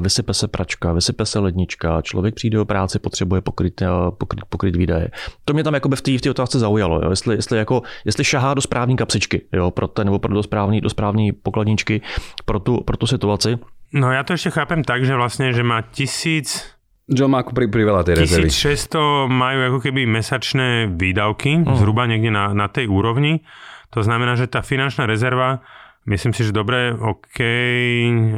vysype 0.00 0.34
se 0.34 0.48
pračka, 0.48 0.92
vysype 0.92 1.26
se 1.26 1.38
lednička, 1.38 2.02
člověk 2.02 2.34
přijde 2.34 2.56
do 2.56 2.64
práce, 2.64 2.98
potřebuje 2.98 3.40
pokryt, 3.40 3.82
eh, 3.82 3.86
pokryt, 4.18 4.44
pokryt 4.48 4.76
výdaje. 4.76 5.10
To 5.44 5.52
mě 5.54 5.64
tam 5.64 5.74
jako 5.74 5.88
v 5.88 6.02
té 6.02 6.10
v 6.18 6.30
otázce 6.30 6.58
zaujalo, 6.58 7.00
jo? 7.02 7.10
Jestli, 7.10 7.34
jestli, 7.34 7.58
jako, 7.58 7.82
jestli 8.04 8.24
šahá 8.24 8.54
do 8.54 8.60
správní 8.60 8.96
kapsičky, 8.96 9.42
jo? 9.52 9.70
Pro 9.70 9.88
ten, 9.88 10.06
nebo 10.06 10.18
pro 10.18 10.34
do 10.34 10.42
správní, 10.42 10.80
do 10.80 10.90
správní 10.90 11.32
pokladničky 11.32 12.00
pro 12.44 12.58
tu, 12.58 12.80
pro 12.80 12.96
tu 12.96 13.06
situaci. 13.06 13.58
No 13.92 14.08
ja 14.08 14.24
to 14.24 14.32
ešte 14.32 14.56
chápem 14.56 14.80
tak, 14.80 15.04
že 15.04 15.12
vlastne, 15.12 15.52
že 15.52 15.60
má 15.60 15.84
tisíc 15.84 16.64
John 17.12 17.34
má 17.34 17.44
ako 17.44 17.52
pri, 17.52 17.68
pri 17.68 17.84
veľa 17.84 18.08
tej 18.08 18.24
rezervy. 18.24 18.48
1600 18.48 19.28
majú 19.28 19.58
ako 19.68 19.78
keby 19.84 20.08
mesačné 20.08 20.88
výdavky, 20.96 21.60
uh-huh. 21.60 21.76
zhruba 21.76 22.08
niekde 22.08 22.32
na, 22.32 22.56
na 22.56 22.72
tej 22.72 22.88
úrovni. 22.88 23.44
To 23.92 24.00
znamená, 24.00 24.32
že 24.38 24.48
tá 24.48 24.64
finančná 24.64 25.04
rezerva, 25.04 25.60
myslím 26.08 26.32
si, 26.32 26.48
že 26.48 26.56
dobre, 26.56 26.96
OK, 26.96 27.38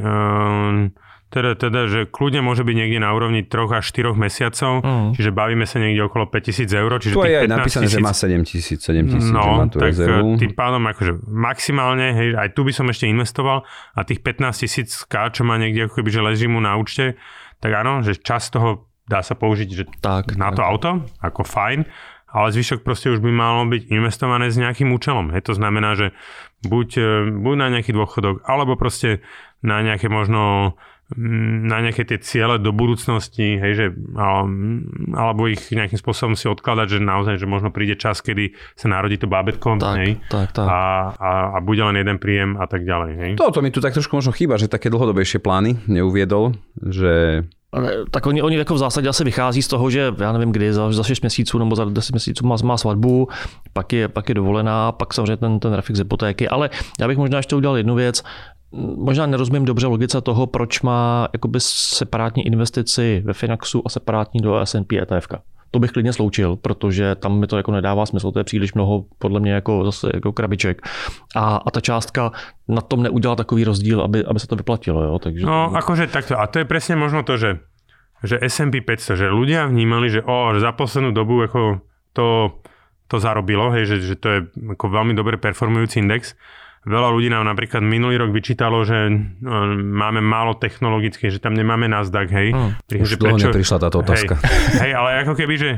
um, 0.03 0.91
teda, 1.35 1.59
teda, 1.59 1.81
že 1.91 2.01
kľudne 2.07 2.47
môže 2.47 2.63
byť 2.63 2.77
niekde 2.79 3.03
na 3.03 3.11
úrovni 3.11 3.43
3 3.43 3.83
až 3.83 3.91
4 3.91 4.15
mesiacov, 4.15 4.87
mm. 4.87 5.19
čiže 5.19 5.35
bavíme 5.35 5.67
sa 5.67 5.83
niekde 5.83 6.07
okolo 6.07 6.31
5000 6.31 6.71
eur. 6.71 6.91
Čiže 7.03 7.15
tu 7.19 7.27
je 7.27 7.39
aj 7.43 7.51
napísané, 7.51 7.91
tisíc... 7.91 7.99
že 7.99 8.07
má 8.07 8.15
7000, 8.15 8.79
7000, 8.79 9.35
no, 9.35 9.43
že 9.43 9.51
má 9.51 9.67
tú 9.67 9.79
tak 9.83 9.91
rezervu. 9.91 10.39
tým 10.39 10.55
pádom 10.55 10.83
akože 10.87 11.13
maximálne, 11.27 12.07
hej, 12.15 12.29
aj 12.39 12.49
tu 12.55 12.63
by 12.63 12.71
som 12.71 12.87
ešte 12.87 13.11
investoval 13.11 13.67
a 13.99 14.01
tých 14.07 14.23
15 14.23 14.63
tisíc 14.63 15.03
K, 15.11 15.35
čo 15.35 15.43
má 15.43 15.59
niekde 15.59 15.91
ako 15.91 15.99
keby, 15.99 16.11
že 16.15 16.21
leží 16.23 16.47
mu 16.47 16.63
na 16.63 16.79
účte, 16.79 17.19
tak 17.59 17.75
áno, 17.75 18.07
že 18.07 18.15
čas 18.23 18.47
toho 18.55 18.87
dá 19.11 19.21
sa 19.21 19.35
použiť 19.35 19.69
že 19.75 19.85
tak, 19.99 20.39
na 20.39 20.55
tak. 20.55 20.57
to 20.57 20.63
auto, 20.63 20.91
ako 21.19 21.43
fajn, 21.43 21.83
ale 22.35 22.47
zvyšok 22.51 22.83
proste 22.83 23.11
už 23.15 23.23
by 23.23 23.31
malo 23.31 23.63
byť 23.71 23.91
investované 23.95 24.51
s 24.51 24.59
nejakým 24.59 24.91
účelom. 24.91 25.31
Hej, 25.31 25.51
to 25.51 25.55
znamená, 25.55 25.95
že 25.95 26.11
buď, 26.67 26.89
e, 26.99 27.11
buď 27.31 27.55
na 27.55 27.69
nejaký 27.79 27.95
dôchodok, 27.95 28.43
alebo 28.43 28.75
proste 28.75 29.23
na 29.63 29.81
nejaké 29.81 30.11
možno 30.11 30.75
na 31.17 31.79
nejaké 31.79 32.03
tie 32.03 32.19
ciele 32.19 32.59
do 32.59 32.75
budúcnosti, 32.75 33.59
hej, 33.59 33.73
že, 33.75 33.87
alebo 35.15 35.47
ich 35.47 35.71
nejakým 35.71 35.99
spôsobom 35.99 36.35
si 36.35 36.51
odkladať, 36.51 36.99
že 36.99 36.99
naozaj, 36.99 37.39
že 37.39 37.47
možno 37.47 37.71
príde 37.71 37.95
čas, 37.95 38.19
kedy 38.19 38.55
sa 38.75 38.91
narodí 38.91 39.19
to 39.19 39.31
bábetko 39.31 39.79
tak, 39.79 39.97
hej, 40.03 40.13
tak, 40.27 40.51
tak. 40.51 40.67
A, 40.67 40.81
a, 41.15 41.31
a 41.55 41.59
bude 41.63 41.83
len 41.83 41.95
jeden 41.95 42.19
príjem 42.19 42.59
a 42.59 42.67
tak 42.67 42.83
ďalej. 42.83 43.13
Hej. 43.15 43.31
Toto 43.39 43.63
mi 43.63 43.71
tu 43.71 43.79
tak 43.79 43.95
trošku 43.95 44.19
možno 44.19 44.35
chýba, 44.35 44.59
že 44.59 44.67
také 44.67 44.91
dlhodobejšie 44.91 45.39
plány 45.39 45.87
neuviedol, 45.87 46.59
že 46.83 47.47
tak 48.11 48.27
oni, 48.27 48.43
oni 48.43 48.57
jako 48.57 48.75
v 48.75 48.79
zásadě 48.79 49.09
asi 49.09 49.25
vychází 49.25 49.63
z 49.63 49.69
toho, 49.69 49.91
že 49.91 50.13
já 50.19 50.33
nevím 50.33 50.53
kdy, 50.53 50.73
za, 50.73 50.93
za 50.93 51.03
6 51.03 51.21
měsíců 51.21 51.59
nebo 51.59 51.77
za 51.77 51.85
10 51.85 52.13
měsíců 52.13 52.47
má, 52.47 52.57
má 52.65 52.77
svatbu, 52.77 53.29
pak 53.73 53.93
je, 53.93 54.09
pak 54.09 54.29
je 54.29 54.35
dovolená, 54.35 54.93
pak 54.93 55.15
samozřejmě 55.15 55.37
ten, 55.37 55.59
ten 55.59 55.73
refix 55.73 55.99
hypotéky, 55.99 56.49
ale 56.49 56.71
já 57.01 57.09
bych 57.09 57.19
možná 57.19 57.37
ještě 57.37 57.57
udělal 57.57 57.77
jednu 57.77 57.95
věc, 57.95 58.23
možná 58.97 59.27
nerozumím 59.27 59.65
dobře 59.65 59.87
logice 59.87 60.21
toho, 60.21 60.47
proč 60.47 60.81
má 60.81 61.29
jakoby 61.33 61.59
separátní 61.63 62.47
investici 62.47 63.23
ve 63.25 63.33
Finaxu 63.33 63.83
a 63.87 63.89
separátní 63.89 64.41
do 64.41 64.59
S&P 64.59 64.99
ETF. 64.99 65.29
To 65.71 65.79
bych 65.79 65.91
klidně 65.91 66.13
sloučil, 66.13 66.57
protože 66.57 67.15
tam 67.15 67.41
mi 67.41 67.47
to 67.47 67.57
jako 67.57 67.73
nedává 67.73 68.07
smysl, 68.07 68.33
to 68.33 68.39
je 68.39 68.45
příliš 68.45 68.75
mnoho 68.75 69.05
podle 69.19 69.41
mě 69.41 69.53
jako 69.53 69.85
zase 69.85 70.11
jako 70.15 70.33
krabiček. 70.33 70.83
A, 71.37 71.57
a 71.57 71.71
ta 71.71 71.81
částka 71.81 72.33
na 72.69 72.81
tom 72.81 73.03
neudělá 73.03 73.37
takový 73.37 73.65
rozdíl, 73.65 74.01
aby, 74.01 74.25
aby 74.25 74.41
se 74.41 74.47
to 74.47 74.57
vyplatilo. 74.57 75.05
Jo? 75.05 75.19
Takže... 75.19 75.47
No, 75.47 75.75
akože 75.75 76.07
takto. 76.07 76.39
A 76.39 76.47
to 76.47 76.59
je 76.59 76.65
presne 76.65 76.95
možno 76.95 77.27
to, 77.27 77.35
že, 77.37 77.59
že 78.23 78.39
S&P 78.39 78.81
500, 78.87 79.19
že 79.19 79.27
ľudia 79.27 79.67
vnímali, 79.67 80.11
že, 80.11 80.23
o, 80.23 80.55
že 80.55 80.63
za 80.63 80.71
poslednú 80.73 81.11
dobu 81.11 81.43
ako 81.43 81.83
to, 82.15 82.55
to 83.11 83.17
zarobilo, 83.19 83.75
hej, 83.75 83.91
že, 83.91 84.15
že 84.15 84.15
to 84.15 84.29
je 84.31 84.39
ako 84.79 84.87
veľmi 84.95 85.19
dobre 85.19 85.43
performujúci 85.43 86.07
index 86.07 86.39
Veľa 86.85 87.09
ľudí 87.17 87.33
nám 87.33 87.49
napríklad 87.49 87.81
minulý 87.81 88.21
rok 88.21 88.31
vyčítalo, 88.37 88.85
že 88.85 89.09
no, 89.41 89.73
máme 89.73 90.21
málo 90.21 90.61
technologické, 90.61 91.33
že 91.33 91.41
tam 91.41 91.57
nemáme 91.57 91.89
Nasdaq, 91.89 92.29
hej. 92.29 92.53
Hmm, 92.53 92.77
už 92.93 93.17
prečo, 93.17 93.49
prišla 93.49 93.79
táto 93.89 94.05
otázka. 94.05 94.37
Hej, 94.45 94.81
hej, 94.85 94.93
ale 94.93 95.25
ako 95.25 95.33
keby, 95.33 95.55
že 95.57 95.71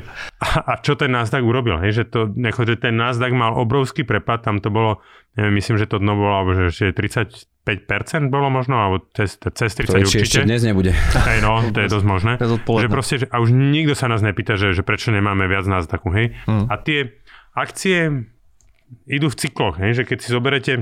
a, 0.42 0.48
a 0.66 0.72
čo 0.82 0.98
ten 0.98 1.14
Nasdaq 1.14 1.46
urobil, 1.46 1.78
hej, 1.78 2.02
že, 2.02 2.04
to, 2.10 2.34
ako, 2.34 2.66
že 2.66 2.82
ten 2.82 2.98
Nasdaq 2.98 3.30
mal 3.30 3.54
obrovský 3.54 4.02
prepad, 4.02 4.42
tam 4.42 4.58
to 4.58 4.66
bolo, 4.66 4.98
neviem, 5.38 5.54
myslím, 5.62 5.78
že 5.78 5.86
to 5.86 6.02
dno 6.02 6.18
bolo, 6.18 6.32
alebo 6.42 6.50
že, 6.58 6.74
že 6.74 6.86
35% 6.90 8.26
bolo 8.26 8.50
možno, 8.50 8.74
alebo 8.74 9.06
cez, 9.14 9.38
cez 9.38 9.70
30 9.78 9.86
to 9.86 10.02
určite. 10.02 10.26
ešte 10.26 10.42
dnes 10.42 10.66
nebude. 10.66 10.90
Hej, 11.14 11.38
no, 11.38 11.62
to 11.70 11.86
je 11.86 11.88
dosť 11.92 12.06
možné. 12.06 12.32
že 12.82 12.88
proste, 12.90 13.14
že, 13.22 13.26
a 13.30 13.38
už 13.38 13.54
nikto 13.54 13.94
sa 13.94 14.10
nás 14.10 14.26
nepýta, 14.26 14.58
že, 14.58 14.74
že 14.74 14.82
prečo 14.82 15.14
nemáme 15.14 15.46
viac 15.46 15.70
Nasdaqu, 15.70 16.10
hej. 16.18 16.34
Hmm. 16.50 16.66
A 16.66 16.82
tie 16.82 17.14
akcie 17.54 18.26
idú 19.06 19.30
v 19.30 19.36
cykloch, 19.38 19.78
hej, 19.78 20.02
že 20.02 20.04
keď 20.06 20.18
si 20.18 20.28
zoberete 20.34 20.72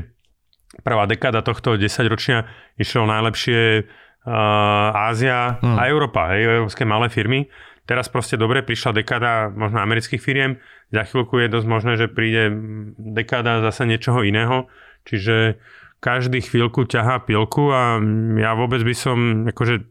prvá 0.83 1.05
dekáda 1.07 1.45
tohto 1.45 1.79
10 1.79 1.87
ročia 2.11 2.49
išiel 2.81 3.07
najlepšie 3.07 3.85
uh, 3.85 5.09
Ázia 5.13 5.61
hmm. 5.61 5.77
a 5.79 5.83
Európa, 5.87 6.35
hej, 6.35 6.65
európske 6.65 6.83
malé 6.89 7.13
firmy. 7.13 7.47
Teraz 7.85 8.09
proste 8.09 8.41
dobre 8.41 8.65
prišla 8.65 9.05
dekáda 9.05 9.53
možno 9.53 9.85
amerických 9.85 10.23
firiem, 10.23 10.57
za 10.89 11.05
chvíľku 11.05 11.37
je 11.37 11.53
dosť 11.53 11.67
možné, 11.69 11.93
že 12.01 12.09
príde 12.09 12.49
dekáda 12.97 13.61
zase 13.61 13.85
niečoho 13.85 14.25
iného, 14.25 14.73
čiže 15.05 15.61
každý 16.01 16.45
chvíľku 16.45 16.85
ťahá 16.85 17.25
pilku 17.25 17.73
a 17.73 17.97
ja 18.37 18.53
vôbec 18.53 18.85
by 18.85 18.95
som 18.97 19.49
akože 19.49 19.89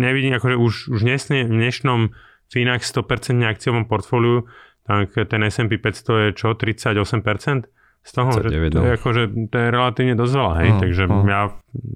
nevidím, 0.00 0.36
akože 0.36 0.56
už, 0.56 0.72
už 0.92 1.00
v 1.00 1.48
dnešnom 1.48 2.12
Finax 2.52 2.92
100% 2.92 3.40
akciovom 3.48 3.88
portfóliu, 3.88 4.44
tak 4.84 5.16
ten 5.16 5.40
S&P 5.46 5.80
500 5.80 6.28
je 6.28 6.28
čo, 6.36 6.52
38%? 6.52 7.79
Z 8.00 8.10
toho, 8.16 8.32
že 8.32 8.48
to 8.48 8.56
je, 8.56 8.70
no. 8.72 8.96
akože, 8.96 9.22
to 9.52 9.56
je 9.60 9.68
relatívne 9.68 10.14
dosť 10.16 10.32
veľa, 10.32 10.52
hej, 10.64 10.70
uh, 10.72 10.78
takže 10.80 11.02
uh. 11.04 11.24
ja 11.28 11.40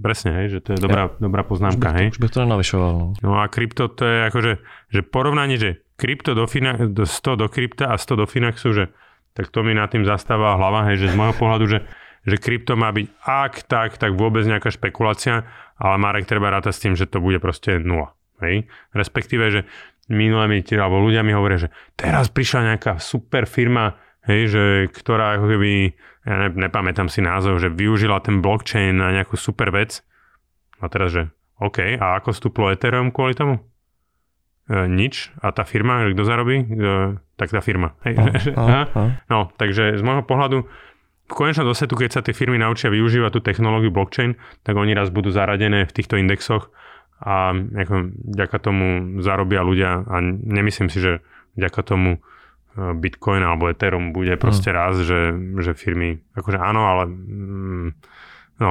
presne, 0.04 0.30
hej, 0.36 0.46
že 0.52 0.58
to 0.60 0.76
je 0.76 0.78
dobrá, 0.84 1.08
ja, 1.08 1.16
dobrá 1.16 1.42
poznámka, 1.48 1.88
už 1.90 1.96
hej. 1.96 2.06
Už 2.12 2.20
bych 2.20 2.32
to 2.36 2.38
nenavyšoval. 2.44 2.92
No. 2.92 3.06
no 3.24 3.30
a 3.40 3.48
krypto 3.48 3.88
to 3.88 4.04
je 4.04 4.18
akože, 4.28 4.52
že 4.92 5.00
porovnanie, 5.00 5.56
že 5.56 5.80
krypto 5.96 6.36
do, 6.36 6.44
fina, 6.44 6.76
do 6.76 7.08
100 7.08 7.40
do 7.40 7.46
krypta 7.48 7.88
a 7.88 7.96
100 7.96 8.20
do 8.20 8.26
Finaxu, 8.28 8.76
že 8.76 8.92
tak 9.32 9.48
to 9.50 9.64
mi 9.64 9.72
nad 9.72 9.88
tým 9.88 10.04
zastáva 10.04 10.60
hlava, 10.60 10.92
hej, 10.92 11.08
že 11.08 11.10
z 11.10 11.18
môjho 11.18 11.34
pohľadu, 11.40 11.64
že, 11.66 11.78
že 12.28 12.36
krypto 12.36 12.76
má 12.76 12.92
byť 12.92 13.06
ak 13.24 13.54
tak, 13.64 13.90
tak 13.96 14.12
vôbec 14.12 14.44
nejaká 14.44 14.68
špekulácia, 14.70 15.48
ale 15.80 15.96
Marek 15.96 16.28
treba 16.28 16.52
rátať 16.52 16.72
s 16.76 16.82
tým, 16.84 16.94
že 16.94 17.08
to 17.08 17.18
bude 17.18 17.40
proste 17.40 17.80
nula, 17.80 18.12
hej. 18.44 18.68
Respektíve, 18.92 19.44
že 19.48 19.60
minulé 20.12 20.52
mi, 20.52 20.58
alebo 20.76 21.00
ľudia 21.00 21.24
mi 21.24 21.32
hovoria, 21.32 21.64
že 21.64 21.72
teraz 21.96 22.28
prišla 22.28 22.76
nejaká 22.76 23.00
super 23.00 23.48
firma, 23.48 23.96
hej, 24.28 24.40
že 24.50 24.64
ktorá 24.92 25.38
ako 25.40 25.46
keby, 25.56 25.70
ja 26.24 26.34
ne, 26.46 26.48
nepamätám 26.52 27.08
si 27.12 27.20
názov, 27.24 27.60
že 27.60 27.72
využila 27.72 28.20
ten 28.24 28.40
blockchain 28.40 28.96
na 28.96 29.12
nejakú 29.12 29.36
super 29.36 29.70
vec. 29.70 30.00
A 30.80 30.88
teraz, 30.88 31.14
že 31.14 31.22
OK, 31.62 31.96
a 31.96 32.18
ako 32.18 32.34
vstúplo 32.34 32.72
Ethereum 32.72 33.14
kvôli 33.14 33.32
tomu? 33.38 33.62
E, 34.66 34.88
nič. 34.90 35.30
A 35.38 35.54
tá 35.54 35.62
firma, 35.62 36.08
kto 36.10 36.22
zarobí? 36.26 36.56
E, 36.60 36.66
tak 37.38 37.52
tá 37.52 37.60
firma. 37.62 37.94
Hej. 38.04 38.18
A, 38.18 38.24
a, 38.58 38.80
a. 38.90 39.02
No, 39.30 39.52
takže 39.54 39.96
z 39.96 40.02
môjho 40.02 40.26
pohľadu 40.26 40.66
v 41.24 41.32
konečnom 41.32 41.64
dôsledku, 41.64 41.96
keď 41.96 42.10
sa 42.20 42.20
tie 42.20 42.36
firmy 42.36 42.60
naučia 42.60 42.92
využívať 42.92 43.30
tú 43.32 43.40
technológiu 43.40 43.88
blockchain, 43.88 44.36
tak 44.60 44.76
oni 44.76 44.92
raz 44.92 45.08
budú 45.08 45.32
zaradené 45.32 45.88
v 45.88 45.94
týchto 45.94 46.20
indexoch 46.20 46.68
a 47.24 47.56
ako, 47.56 48.12
vďaka 48.36 48.56
tomu 48.60 49.16
zarobia 49.24 49.64
ľudia 49.64 50.04
a 50.04 50.16
nemyslím 50.44 50.92
si, 50.92 51.00
že 51.00 51.24
vďaka 51.56 51.80
tomu 51.86 52.20
Bitcoin 52.74 53.42
alebo 53.46 53.70
Ethereum 53.70 54.10
bude 54.10 54.34
proste 54.34 54.74
mm. 54.74 54.76
raz, 54.76 54.94
že, 54.98 55.30
že 55.62 55.72
firmy, 55.78 56.18
akože 56.34 56.58
áno, 56.58 56.82
ale 56.82 57.02
mm, 57.06 57.88
no, 58.58 58.70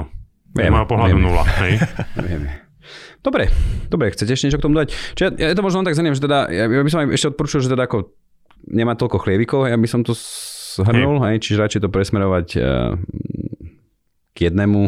z 0.54 0.70
môjho 0.70 0.88
pohľadu 0.88 1.16
vieme. 1.18 1.26
nula. 1.26 1.44
Hej? 1.64 1.74
vieme. 2.28 2.50
Dobre, 3.24 3.48
dobre, 3.88 4.12
chcete 4.12 4.36
ešte 4.36 4.52
niečo 4.52 4.60
k 4.60 4.66
tomu 4.68 4.76
dať? 4.76 4.88
Čiže 4.92 5.28
ja, 5.40 5.48
ja 5.52 5.56
to 5.56 5.64
možno 5.64 5.88
tak 5.88 5.96
zaniem, 5.96 6.12
že 6.12 6.28
teda, 6.28 6.52
ja, 6.52 6.68
ja 6.68 6.84
by 6.84 6.92
som 6.92 7.00
aj 7.02 7.16
ešte 7.16 7.32
odporúčil, 7.32 7.64
že 7.64 7.72
teda 7.72 7.88
ako 7.88 8.12
nemá 8.68 9.00
toľko 9.00 9.24
chlievikov, 9.24 9.72
ja 9.72 9.80
by 9.80 9.88
som 9.88 10.04
to 10.04 10.12
zhrnul, 10.14 11.24
hej. 11.24 11.40
hej, 11.40 11.48
čiže 11.48 11.62
radšej 11.64 11.82
to 11.88 11.90
presmerovať 11.90 12.48
uh, 12.60 13.00
k 14.36 14.38
jednému, 14.52 14.82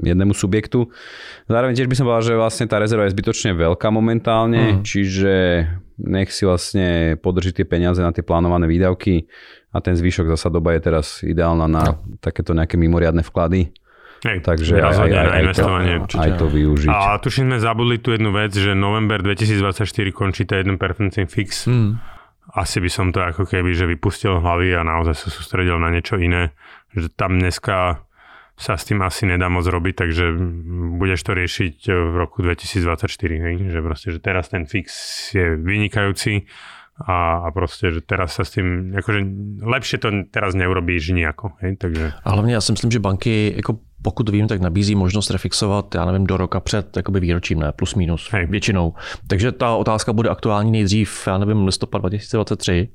jednému 0.00 0.32
subjektu. 0.32 0.88
Zároveň 1.44 1.76
tiež 1.76 1.92
by 1.92 1.96
som 2.00 2.08
povedal, 2.08 2.24
že 2.24 2.40
vlastne 2.40 2.66
tá 2.70 2.80
rezerva 2.80 3.04
je 3.04 3.14
zbytočne 3.14 3.52
veľká 3.52 3.92
momentálne, 3.92 4.80
mm. 4.80 4.82
čiže 4.86 5.34
nech 5.98 6.34
si 6.34 6.42
vlastne 6.42 7.14
podrží 7.18 7.54
tie 7.54 7.66
peniaze 7.66 8.02
na 8.02 8.10
tie 8.10 8.26
plánované 8.26 8.66
výdavky 8.66 9.30
a 9.74 9.78
ten 9.78 9.94
zvyšok 9.94 10.34
zasa 10.34 10.50
doba 10.50 10.74
je 10.74 10.80
teraz 10.82 11.06
ideálna 11.22 11.66
na 11.70 11.84
no. 11.94 12.18
takéto 12.18 12.54
nejaké 12.54 12.74
mimoriadne 12.78 13.22
vklady. 13.22 13.70
Hej, 14.24 14.40
Takže 14.40 14.80
aj, 14.80 15.04
aj, 15.04 15.10
aj, 15.12 15.28
aj, 15.28 15.44
to, 15.52 15.66
aj 16.16 16.30
to 16.40 16.46
využiť. 16.48 16.88
A 16.88 17.20
tuším 17.20 17.52
sme 17.52 17.58
zabudli 17.60 18.00
tu 18.00 18.08
jednu 18.08 18.32
vec, 18.32 18.56
že 18.56 18.72
november 18.72 19.20
2024 19.20 19.84
končí 20.16 20.48
tá 20.48 20.56
1% 20.56 20.80
fix. 21.28 21.68
Mm. 21.68 22.00
Asi 22.56 22.80
by 22.80 22.88
som 22.88 23.12
to 23.12 23.20
ako 23.20 23.44
keby 23.44 23.76
že 23.76 23.84
vypustil 23.84 24.40
hlavy 24.40 24.72
a 24.72 24.80
naozaj 24.80 25.12
sa 25.12 25.28
sústredil 25.28 25.76
na 25.76 25.92
niečo 25.92 26.16
iné. 26.16 26.56
Že 26.96 27.12
tam 27.12 27.36
dneska 27.36 28.00
sa 28.54 28.78
s 28.78 28.86
tým 28.86 29.02
asi 29.02 29.26
nedá 29.26 29.50
moc 29.50 29.66
robiť, 29.66 29.94
takže 29.98 30.24
budeš 30.94 31.20
to 31.26 31.32
riešiť 31.34 31.76
v 31.90 32.14
roku 32.14 32.42
2024, 32.42 33.10
hej? 33.34 33.54
že 33.66 33.80
proste, 33.82 34.08
že 34.14 34.18
teraz 34.22 34.46
ten 34.48 34.62
fix 34.66 34.90
je 35.34 35.58
vynikajúci 35.58 36.46
a, 37.02 37.42
a 37.42 37.48
proste, 37.50 37.90
že 37.90 38.00
teraz 38.06 38.38
sa 38.38 38.46
s 38.46 38.54
tým, 38.54 38.94
akože 38.94 39.20
lepšie 39.58 39.98
to 39.98 40.08
teraz 40.30 40.54
neurobíš 40.54 41.10
nejako, 41.10 41.58
hej? 41.58 41.76
takže... 41.76 42.12
A 42.24 42.30
hlavně 42.30 42.54
já 42.54 42.60
si 42.60 42.72
myslím, 42.72 42.90
že 42.90 42.98
banky, 42.98 43.52
jako 43.56 43.78
pokud 44.02 44.28
vím, 44.28 44.48
tak 44.48 44.60
nabízí 44.60 44.94
možnost 44.94 45.30
refixovat, 45.30 45.94
já 45.94 46.04
nevím, 46.04 46.26
do 46.26 46.36
roka 46.36 46.60
před 46.60 46.96
jakoby 46.96 47.20
výročím, 47.20 47.58
ne, 47.58 47.72
plus 47.72 47.94
minus, 47.94 48.28
hej. 48.32 48.46
většinou. 48.46 48.94
Takže 49.26 49.52
ta 49.52 49.74
otázka 49.74 50.12
bude 50.12 50.28
aktuální 50.28 50.70
nejdřív, 50.70 51.22
já 51.26 51.38
nevím, 51.38 51.64
listopad 51.64 51.98
2023 51.98 52.88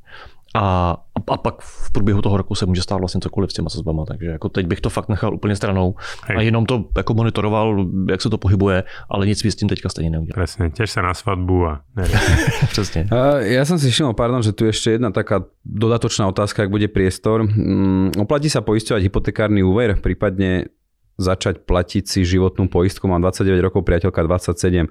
a, 0.56 0.98
a 1.32 1.38
pak 1.38 1.62
v 1.62 1.92
průběhu 1.92 2.22
toho 2.22 2.38
roku 2.38 2.56
se 2.56 2.66
může 2.66 2.82
stát 2.82 2.98
vlastně 2.98 3.22
cokoliv 3.22 3.52
s 3.52 3.54
těma 3.54 3.70
sazbama, 3.70 4.06
takže 4.06 4.26
jako 4.26 4.50
teď 4.50 4.68
bych 4.68 4.82
to 4.82 4.90
fakt 4.90 5.10
nechal 5.10 5.34
úplně 5.34 5.56
stranou 5.56 5.96
Hej. 6.26 6.38
a 6.38 6.42
jenom 6.42 6.66
to 6.66 6.86
jako 6.98 7.14
monitoroval, 7.14 7.86
jak 8.10 8.22
se 8.22 8.30
to 8.30 8.38
pohybuje, 8.38 8.84
ale 9.10 9.28
nic 9.28 9.46
s 9.46 9.56
tím 9.56 9.70
teďka 9.70 9.90
stejně 9.90 10.10
neudělal. 10.10 10.36
Presne, 10.36 10.70
tiež 10.70 10.90
sa 10.90 11.02
na 11.02 11.14
svadbu 11.14 11.68
a 11.68 11.82
Přesně. 12.72 13.06
Uh, 13.12 13.44
ja 13.46 13.66
som 13.66 13.78
si 13.78 13.92
všimol, 13.92 14.14
pardon, 14.14 14.42
že 14.42 14.54
tu 14.54 14.66
je 14.66 14.74
ešte 14.74 14.98
jedna 14.98 15.12
taká 15.12 15.46
dodatočná 15.66 16.28
otázka, 16.28 16.64
ak 16.64 16.74
bude 16.74 16.88
priestor. 16.88 17.46
Um, 17.46 18.10
oplatí 18.18 18.50
sa 18.50 18.62
poisťovať 18.62 19.02
hypotekárny 19.06 19.62
úver, 19.62 19.98
prípadne 20.02 20.72
začať 21.20 21.68
platiť 21.68 22.08
si 22.08 22.24
životnú 22.24 22.72
poistku. 22.72 23.06
Mám 23.12 23.22
29 23.28 23.60
rokov, 23.60 23.84
priateľka 23.84 24.24
27. 24.24 24.88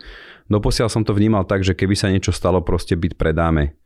Doposiaľ 0.53 0.89
som 0.93 1.03
to 1.03 1.17
vnímal 1.17 1.49
tak, 1.49 1.65
že 1.65 1.73
keby 1.73 1.97
sa 1.97 2.13
niečo 2.13 2.31
stalo, 2.31 2.61
proste 2.61 2.95
byť 2.95 3.17
predáme 3.17 3.79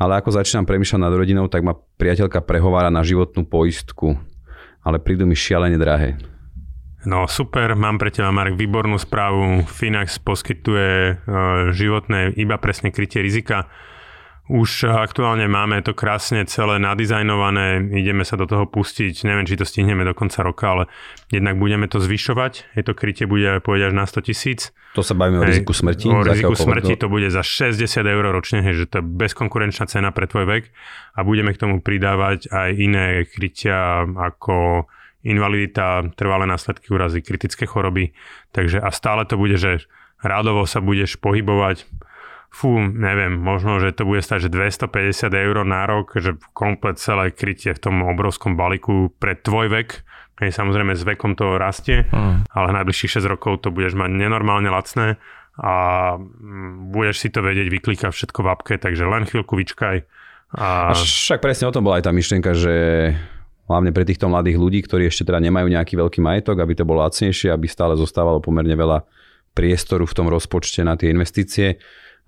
ale 0.00 0.16
ako 0.16 0.32
začínam 0.32 0.64
premýšľať 0.64 1.00
nad 1.04 1.12
rodinou, 1.12 1.44
tak 1.52 1.60
ma 1.60 1.76
priateľka 1.76 2.40
prehovára 2.40 2.88
na 2.88 3.04
životnú 3.04 3.44
poistku, 3.44 4.16
ale 4.80 4.96
prídu 4.96 5.28
mi 5.28 5.36
šialene 5.36 5.76
drahé. 5.76 6.16
No 7.04 7.28
super, 7.28 7.76
mám 7.76 8.00
pre 8.00 8.12
teba 8.12 8.32
Marek 8.32 8.56
výbornú 8.56 8.96
správu. 9.00 9.64
Finax 9.68 10.20
poskytuje 10.20 11.16
uh, 11.16 11.72
životné 11.72 12.36
iba 12.36 12.56
presne 12.60 12.92
krytie 12.92 13.24
rizika. 13.24 13.68
Už 14.50 14.90
aktuálne 14.90 15.46
máme 15.46 15.78
to 15.86 15.94
krásne 15.94 16.42
celé 16.50 16.82
nadizajnované, 16.82 17.86
ideme 17.94 18.26
sa 18.26 18.34
do 18.34 18.50
toho 18.50 18.66
pustiť, 18.66 19.22
neviem, 19.22 19.46
či 19.46 19.54
to 19.54 19.62
stihneme 19.62 20.02
do 20.02 20.10
konca 20.10 20.42
roka, 20.42 20.74
ale 20.74 20.84
jednak 21.30 21.54
budeme 21.54 21.86
to 21.86 22.02
zvyšovať, 22.02 22.74
je 22.74 22.82
to 22.82 22.92
krytie 22.98 23.30
bude 23.30 23.62
povedať 23.62 23.90
až 23.90 23.94
na 23.94 24.04
100 24.10 24.26
tisíc. 24.26 24.74
To 24.98 25.06
sa 25.06 25.14
bavíme 25.14 25.38
o 25.38 25.46
riziku 25.46 25.70
smrti? 25.70 26.10
O 26.10 26.26
riziku 26.26 26.58
smrti 26.58 26.98
to 26.98 27.06
bude 27.06 27.30
za 27.30 27.46
60 27.46 27.78
eur 28.02 28.24
ročne, 28.34 28.66
hej, 28.66 28.82
že 28.82 28.86
to 28.90 28.98
je 28.98 29.04
bezkonkurenčná 29.06 29.86
cena 29.86 30.10
pre 30.10 30.26
tvoj 30.26 30.50
vek 30.50 30.64
a 31.14 31.22
budeme 31.22 31.54
k 31.54 31.60
tomu 31.62 31.78
pridávať 31.78 32.50
aj 32.50 32.70
iné 32.74 33.06
krytia 33.30 34.02
ako 34.02 34.90
invalidita, 35.22 36.10
trvalé 36.18 36.50
následky 36.50 36.90
úrazy, 36.90 37.22
kritické 37.22 37.70
choroby. 37.70 38.10
Takže 38.50 38.82
a 38.82 38.90
stále 38.90 39.22
to 39.30 39.38
bude, 39.38 39.54
že 39.60 39.86
rádovo 40.18 40.66
sa 40.66 40.82
budeš 40.82 41.20
pohybovať 41.22 41.86
fú, 42.50 42.82
neviem, 42.82 43.38
možno, 43.38 43.78
že 43.78 43.94
to 43.94 44.02
bude 44.02 44.20
stať, 44.26 44.50
že 44.50 44.82
250 44.82 45.30
eur 45.30 45.56
na 45.62 45.86
rok, 45.86 46.18
že 46.18 46.34
komplet 46.50 46.98
celé 46.98 47.30
krytie 47.30 47.72
v 47.72 47.80
tom 47.80 48.02
obrovskom 48.02 48.58
balíku 48.58 49.14
pre 49.22 49.38
tvoj 49.38 49.70
vek. 49.70 50.02
Hej, 50.42 50.56
samozrejme 50.56 50.96
s 50.96 51.04
vekom 51.04 51.36
to 51.36 51.60
rastie, 51.60 52.08
mm. 52.08 52.48
ale 52.50 52.74
najbližších 52.74 53.22
6 53.22 53.28
rokov 53.28 53.60
to 53.60 53.68
budeš 53.70 53.92
mať 53.92 54.08
nenormálne 54.08 54.72
lacné 54.72 55.20
a 55.60 55.74
mm, 56.16 56.90
budeš 56.90 57.16
si 57.20 57.28
to 57.28 57.44
vedieť 57.44 57.68
vyklikať 57.68 58.08
všetko 58.08 58.40
v 58.40 58.48
apke, 58.48 58.74
takže 58.80 59.04
len 59.04 59.28
chvíľku 59.28 59.52
vyčkaj. 59.60 59.96
A... 60.56 60.90
a 60.90 60.96
však 60.96 61.44
presne 61.44 61.68
o 61.68 61.74
tom 61.76 61.84
bola 61.84 62.00
aj 62.00 62.08
tá 62.08 62.12
myšlienka, 62.16 62.56
že 62.56 62.74
hlavne 63.68 63.92
pre 63.92 64.08
týchto 64.08 64.26
mladých 64.32 64.58
ľudí, 64.58 64.80
ktorí 64.82 65.06
ešte 65.12 65.28
teda 65.28 65.38
nemajú 65.44 65.68
nejaký 65.70 65.94
veľký 65.94 66.18
majetok, 66.24 66.58
aby 66.58 66.72
to 66.74 66.88
bolo 66.88 67.04
lacnejšie, 67.04 67.52
aby 67.52 67.68
stále 67.68 67.94
zostávalo 67.94 68.40
pomerne 68.40 68.74
veľa 68.74 69.04
priestoru 69.52 70.08
v 70.08 70.16
tom 70.16 70.26
rozpočte 70.32 70.80
na 70.82 70.96
tie 70.96 71.12
investície 71.12 71.78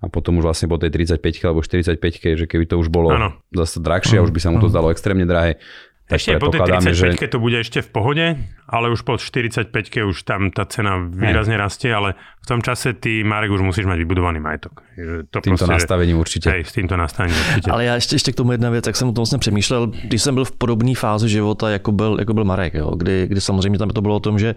a 0.03 0.11
potom 0.11 0.35
už 0.37 0.43
vlastne 0.43 0.67
po 0.67 0.75
tej 0.75 0.91
35 0.91 1.23
alebo 1.47 1.63
45 1.63 2.43
že 2.43 2.45
keby 2.45 2.67
to 2.67 2.75
už 2.75 2.91
bolo 2.91 3.15
ano. 3.15 3.39
zase 3.55 3.79
drahšie 3.79 4.19
a 4.19 4.25
už 4.27 4.35
by 4.35 4.39
sa 4.43 4.51
mu 4.51 4.59
to 4.59 4.67
zdalo 4.67 4.91
extrémne 4.91 5.23
drahé, 5.23 5.55
tak 6.03 6.19
ešte 6.19 6.35
po 6.35 6.51
tej 6.51 6.67
35 6.67 6.99
že... 6.99 7.31
to 7.31 7.39
bude 7.39 7.55
ešte 7.63 7.79
v 7.79 7.89
pohode, 7.95 8.25
ale 8.67 8.85
už 8.91 9.07
po 9.07 9.15
45 9.15 9.71
už 10.03 10.17
tam 10.27 10.51
tá 10.51 10.67
cena 10.67 10.99
výrazne 10.99 11.55
rastie, 11.55 11.95
ale 11.95 12.19
v 12.43 12.45
tom 12.45 12.59
čase 12.59 12.91
ty, 12.91 13.23
Marek, 13.23 13.55
už 13.55 13.63
musíš 13.63 13.87
mať 13.87 14.03
vybudovaný 14.03 14.43
majetok. 14.43 14.83
To 15.31 15.39
týmto 15.39 15.63
proste, 15.63 15.73
nastavením 15.73 16.19
určitě. 16.19 16.49
Hej, 16.49 16.63
s 16.67 16.71
týmto 16.75 16.97
nastavením 16.97 17.39
určitě. 17.39 17.71
Ale 17.71 17.85
já 17.85 17.95
ještě, 17.95 18.15
ještě 18.15 18.31
k 18.31 18.35
tomu 18.35 18.51
jedna 18.51 18.69
věc, 18.69 18.87
jak 18.87 18.95
jsem 18.95 19.07
o 19.07 19.11
tom 19.11 19.21
vlastně 19.21 19.39
přemýšlel, 19.39 19.87
když 19.87 20.21
jsem 20.21 20.35
byl 20.35 20.45
v 20.45 20.51
podobné 20.51 20.95
fázi 20.95 21.29
života, 21.29 21.69
jako 21.69 21.91
byl, 21.91 22.17
jako 22.19 22.33
byl 22.33 22.43
Marek, 22.43 22.73
jo, 22.73 22.95
kdy, 22.95 23.27
kdy 23.27 23.41
samozřejmě 23.41 23.79
tam 23.79 23.89
to 23.89 24.01
bylo 24.01 24.15
o 24.15 24.19
tom, 24.19 24.39
že 24.39 24.55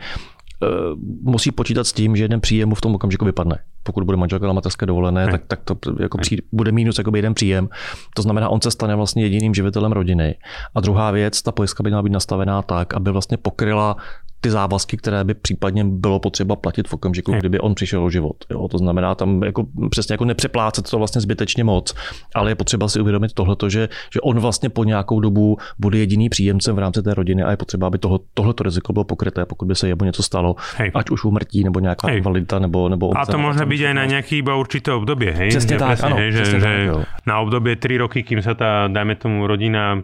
musí 1.23 1.51
počítat 1.51 1.85
s 1.85 1.93
tím, 1.93 2.17
že 2.17 2.25
jeden 2.25 2.41
příjem 2.41 2.69
mu 2.69 2.75
v 2.75 2.81
tom 2.81 2.95
okamžiku 2.95 3.25
vypadne. 3.25 3.59
Pokud 3.83 4.05
bude 4.05 4.17
manželka 4.17 4.47
na 4.47 4.53
mateřské 4.53 4.87
dovolené, 4.87 5.29
tak, 5.31 5.43
tak 5.47 5.61
to 5.65 5.77
jako 6.01 6.19
přijde, 6.19 6.43
bude 6.53 6.73
mínus 6.73 6.99
jako 6.99 7.17
jeden 7.17 7.35
příjem. 7.35 7.69
To 8.15 8.23
znamená, 8.23 8.49
on 8.49 8.61
se 8.61 8.71
stane 8.71 8.97
vlastně 8.97 9.23
jediným 9.23 9.55
živitelem 9.55 9.93
rodiny. 9.93 10.35
A 10.75 10.81
druhá 10.81 11.11
věc, 11.11 11.43
ta 11.43 11.53
pojistka 11.53 11.83
by 11.83 11.91
měla 11.91 12.03
být 12.03 12.13
nastavená 12.13 12.63
tak, 12.63 12.95
aby 12.95 13.13
vlastně 13.13 13.37
pokryla 13.37 13.97
ty 14.41 14.51
závazky, 14.51 14.97
které 14.97 15.25
by 15.25 15.35
případně 15.35 15.85
bylo 15.85 16.21
potřeba 16.21 16.57
platit 16.57 16.89
v 16.89 16.95
okamžiku, 16.95 17.33
kdyby 17.33 17.61
on 17.61 17.75
přišel 17.75 18.05
o 18.05 18.11
život. 18.11 18.37
Jo, 18.51 18.69
to 18.69 18.79
znamená 18.79 19.15
tam 19.15 19.43
jako 19.43 19.67
přesně 19.91 20.13
jako 20.13 20.25
nepřeplácet 20.25 20.91
to 20.91 20.99
vlastně 20.99 21.21
zbytečně 21.21 21.65
moc, 21.65 21.95
ale 22.35 22.51
je 22.51 22.55
potřeba 22.55 22.89
si 22.89 23.01
uvědomit 23.01 23.33
tohleto, 23.33 23.69
že, 23.69 23.89
že 24.15 24.21
on 24.21 24.39
vlastně 24.39 24.69
po 24.69 24.85
nějakou 24.85 25.21
dobu 25.21 25.57
bude 25.79 25.99
jediný 25.99 26.29
příjemcem 26.29 26.77
v 26.77 26.79
rámci 26.79 27.03
té 27.03 27.15
rodiny 27.15 27.43
a 27.43 27.51
je 27.51 27.57
potřeba, 27.57 27.87
aby 27.87 27.99
toho, 27.99 28.21
tohleto 28.35 28.65
riziko 28.65 28.93
bylo 28.93 29.05
pokryté, 29.05 29.47
pokud 29.47 29.67
by 29.67 29.75
se 29.75 29.89
jemu 29.89 30.05
něco 30.05 30.23
stalo, 30.23 30.57
hej. 30.77 30.91
ať 30.95 31.11
už 31.11 31.25
umrtí 31.25 31.65
nebo 31.65 31.81
nějaká 31.81 32.09
hej. 32.09 32.19
invalidita 32.19 32.59
nebo, 32.59 32.89
nebo 32.89 33.19
A 33.19 33.27
to 33.27 33.39
může 33.39 33.67
být 33.67 33.81
i 33.81 33.95
na 33.95 34.05
nějaký 34.05 34.39
iba 34.39 34.57
určité 34.57 34.93
období, 34.93 35.27
hej? 35.27 35.49
Přesně 35.49 35.79
tak, 35.79 35.89
presne, 35.89 36.07
ano, 36.07 36.17
hej, 36.17 36.33
že, 36.33 36.45
že 36.45 36.61
tak, 36.61 37.09
na 37.27 37.39
období 37.39 37.77
3 37.77 37.97
roky, 37.99 38.23
kým 38.23 38.43
sa 38.43 38.55
tá, 38.55 38.89
dajme 38.89 39.15
tomu, 39.17 39.47
rodina 39.47 40.03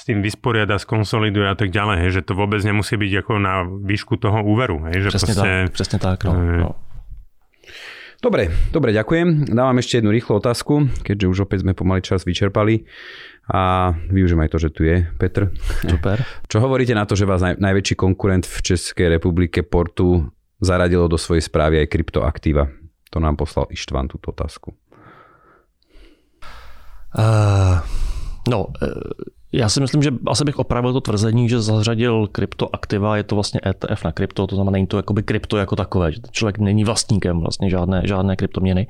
s 0.00 0.08
tým 0.08 0.24
vysporiada, 0.24 0.80
skonsoliduje 0.80 1.44
a 1.44 1.52
tak 1.52 1.68
ďalej, 1.68 2.08
hej, 2.08 2.10
že 2.16 2.22
to 2.24 2.32
vôbec 2.32 2.64
nemusí 2.64 2.96
byť 2.96 3.12
ako 3.20 3.32
na 3.36 3.68
výšku 3.68 4.16
toho 4.16 4.40
úveru. 4.40 4.80
Hej, 4.88 5.04
že 5.04 5.08
presne, 5.12 5.28
proste, 5.28 5.44
tak, 5.44 5.72
presne 5.76 5.98
tak. 6.00 6.18
No, 6.24 6.32
no. 6.40 6.70
Dobre, 8.20 8.48
dobre, 8.72 8.96
ďakujem. 8.96 9.52
Dávam 9.52 9.76
ešte 9.76 10.00
jednu 10.00 10.12
rýchlu 10.12 10.40
otázku, 10.40 10.88
keďže 11.04 11.26
už 11.28 11.38
opäť 11.44 11.68
sme 11.68 11.76
pomaly 11.76 12.00
čas 12.00 12.24
vyčerpali. 12.24 12.88
A 13.52 13.92
využijem 14.08 14.40
aj 14.40 14.50
to, 14.52 14.58
že 14.60 14.70
tu 14.72 14.88
je 14.88 15.04
Petr. 15.20 15.52
Super. 15.84 16.24
Čo 16.48 16.64
hovoríte 16.64 16.96
na 16.96 17.04
to, 17.04 17.16
že 17.16 17.28
vás 17.28 17.44
naj, 17.44 17.60
najväčší 17.60 17.96
konkurent 17.96 18.48
v 18.48 18.56
Českej 18.60 19.20
republike 19.20 19.64
Portu 19.64 20.32
zaradilo 20.60 21.08
do 21.12 21.20
svojej 21.20 21.44
správy 21.44 21.84
aj 21.84 21.92
kryptoaktíva? 21.92 22.68
To 23.12 23.18
nám 23.20 23.36
poslal 23.36 23.68
Ištván 23.72 24.08
túto 24.08 24.32
otázku. 24.32 24.72
Uh, 27.10 27.82
no, 28.48 28.72
uh 28.80 29.39
já 29.52 29.68
si 29.68 29.80
myslím, 29.80 30.02
že 30.02 30.10
asi 30.26 30.44
bych 30.44 30.58
opravil 30.58 30.92
to 30.92 31.00
tvrzení, 31.00 31.48
že 31.48 31.60
zařadil 31.60 32.26
kryptoaktiva, 32.26 33.16
je 33.16 33.22
to 33.22 33.34
vlastně 33.34 33.60
ETF 33.66 34.04
na 34.04 34.12
krypto, 34.12 34.46
to 34.46 34.54
znamená, 34.54 34.72
není 34.72 34.86
to 34.86 34.96
jakoby 34.96 35.22
krypto 35.22 35.56
jako 35.56 35.76
takové, 35.76 36.12
že 36.12 36.18
člověk 36.30 36.58
není 36.58 36.84
vlastníkem 36.84 37.40
vlastně 37.40 37.70
žádné, 37.70 38.02
žádné 38.04 38.36
kryptoměny. 38.36 38.86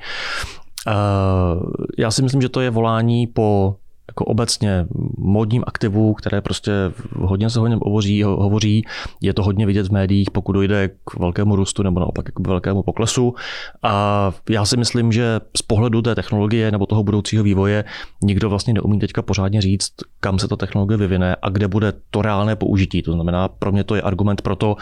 Já 1.98 2.10
si 2.10 2.22
myslím, 2.22 2.42
že 2.42 2.48
to 2.48 2.60
je 2.60 2.70
volání 2.70 3.26
po 3.26 3.76
jako 4.10 4.24
obecně 4.24 4.86
modním 5.18 5.64
aktivu, 5.66 6.14
které 6.14 6.40
prostě 6.40 6.72
hodně 7.16 7.50
se 7.50 7.60
hodně 7.60 7.76
hovoří, 7.76 8.22
hovoří, 8.22 8.84
je 9.20 9.34
to 9.34 9.42
hodně 9.42 9.66
vidět 9.66 9.86
v 9.86 9.92
médiích, 9.92 10.30
pokud 10.30 10.52
dojde 10.52 10.88
k 10.88 11.18
velkému 11.18 11.56
růstu 11.56 11.82
nebo 11.82 12.00
naopak 12.00 12.26
k 12.26 12.46
velkému 12.46 12.82
poklesu. 12.82 13.34
A 13.82 14.32
já 14.50 14.64
si 14.64 14.76
myslím, 14.76 15.12
že 15.12 15.40
z 15.56 15.62
pohledu 15.62 16.02
té 16.02 16.14
technologie 16.14 16.70
nebo 16.70 16.86
toho 16.86 17.04
budoucího 17.04 17.44
vývoje 17.44 17.84
nikdo 18.22 18.50
vlastně 18.50 18.74
neumí 18.74 18.98
teďka 18.98 19.22
pořádně 19.22 19.60
říct, 19.60 19.92
kam 20.20 20.38
se 20.38 20.48
ta 20.48 20.56
technologie 20.56 20.98
vyvine 20.98 21.36
a 21.42 21.48
kde 21.48 21.68
bude 21.68 21.92
to 22.10 22.22
reálné 22.22 22.56
použití. 22.56 23.02
To 23.02 23.12
znamená, 23.12 23.48
pro 23.48 23.72
mě 23.72 23.84
to 23.84 23.94
je 23.94 24.02
argument 24.02 24.42
pro 24.42 24.56
to 24.56 24.76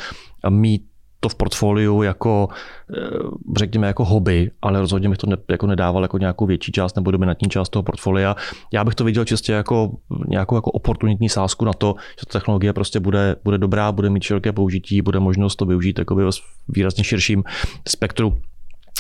mít 0.49 0.83
to 1.21 1.29
v 1.29 1.35
portfoliu 1.35 2.03
jako, 2.03 2.49
eh, 2.97 3.19
řekněme, 3.57 3.87
jako 3.87 4.05
hobby, 4.05 4.51
ale 4.63 4.81
rozhodně 4.81 5.09
bych 5.09 5.19
to 5.19 5.27
ne, 5.27 5.37
jako 5.51 5.67
nedával 5.67 6.03
jako 6.03 6.19
nějakou 6.19 6.47
větší 6.47 6.73
část 6.73 6.97
nebo 6.97 7.11
dominantní 7.11 7.49
část 7.49 7.69
toho 7.69 7.83
portfolia. 7.83 8.37
Já 8.73 8.85
bych 8.85 8.95
to 8.95 9.05
viděl 9.05 9.25
čistě 9.25 9.53
jako 9.53 9.91
nějakou 10.29 10.55
jako 10.55 10.71
oportunitní 10.71 11.29
sázku 11.29 11.65
na 11.65 11.73
to, 11.73 11.95
že 12.21 12.27
ta 12.27 12.39
technologie 12.39 12.73
prostě 12.73 13.01
bude, 13.01 13.37
bude 13.45 13.59
dobrá, 13.59 13.93
bude 13.93 14.11
mít 14.11 14.23
široké 14.23 14.53
použití, 14.53 15.03
bude 15.03 15.21
možnost 15.21 15.57
to 15.57 15.67
využít 15.67 15.99
jako 15.99 16.15
ve 16.15 16.25
výrazně 16.69 17.05
širším 17.05 17.45
spektru 17.89 18.39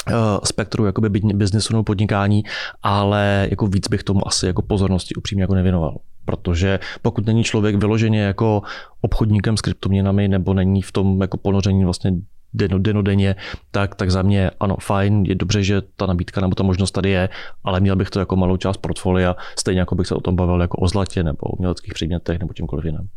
eh, 0.08 0.12
spektru 0.44 0.86
jakoby 0.86 1.08
biznesu 1.34 1.72
nebo 1.72 1.84
podnikání, 1.84 2.42
ale 2.82 3.46
jako 3.50 3.66
víc 3.66 3.88
bych 3.88 4.02
tomu 4.02 4.28
asi 4.28 4.46
jako 4.46 4.62
pozornosti 4.62 5.14
upřímně 5.14 5.42
jako 5.42 5.54
nevěnoval 5.54 5.96
protože 6.28 6.78
pokud 7.00 7.24
není 7.26 7.40
člověk 7.44 7.80
vyloženě 7.80 8.20
jako 8.20 8.62
obchodníkem 9.00 9.56
s 9.56 9.64
kryptoměnami 9.64 10.28
nebo 10.28 10.52
není 10.52 10.84
v 10.84 10.92
tom 10.92 11.20
jako 11.20 11.40
ponoření 11.40 11.84
vlastně 11.84 12.12
denodenně, 12.52 13.36
tak, 13.70 13.94
tak 13.94 14.10
za 14.10 14.22
mě 14.22 14.50
ano, 14.60 14.76
fajn, 14.76 15.24
je 15.24 15.34
dobře, 15.34 15.62
že 15.62 15.82
ta 15.96 16.06
nabídka 16.06 16.40
nebo 16.40 16.54
ta 16.54 16.62
možnost 16.62 16.90
tady 16.90 17.10
je, 17.10 17.28
ale 17.64 17.80
měl 17.80 17.96
bych 17.96 18.10
to 18.10 18.20
jako 18.20 18.36
malou 18.36 18.56
část 18.56 18.76
portfolia, 18.76 19.36
stejně 19.58 19.80
jako 19.80 19.94
bych 19.94 20.06
se 20.06 20.14
o 20.14 20.20
tom 20.20 20.36
bavil 20.36 20.60
jako 20.60 20.76
o 20.76 20.88
zlatě 20.88 21.24
nebo 21.24 21.38
o 21.40 21.56
uměleckých 21.56 21.94
předmětech 21.94 22.38
nebo 22.38 22.52
čímkoliv 22.52 22.84
jiném. 22.84 23.08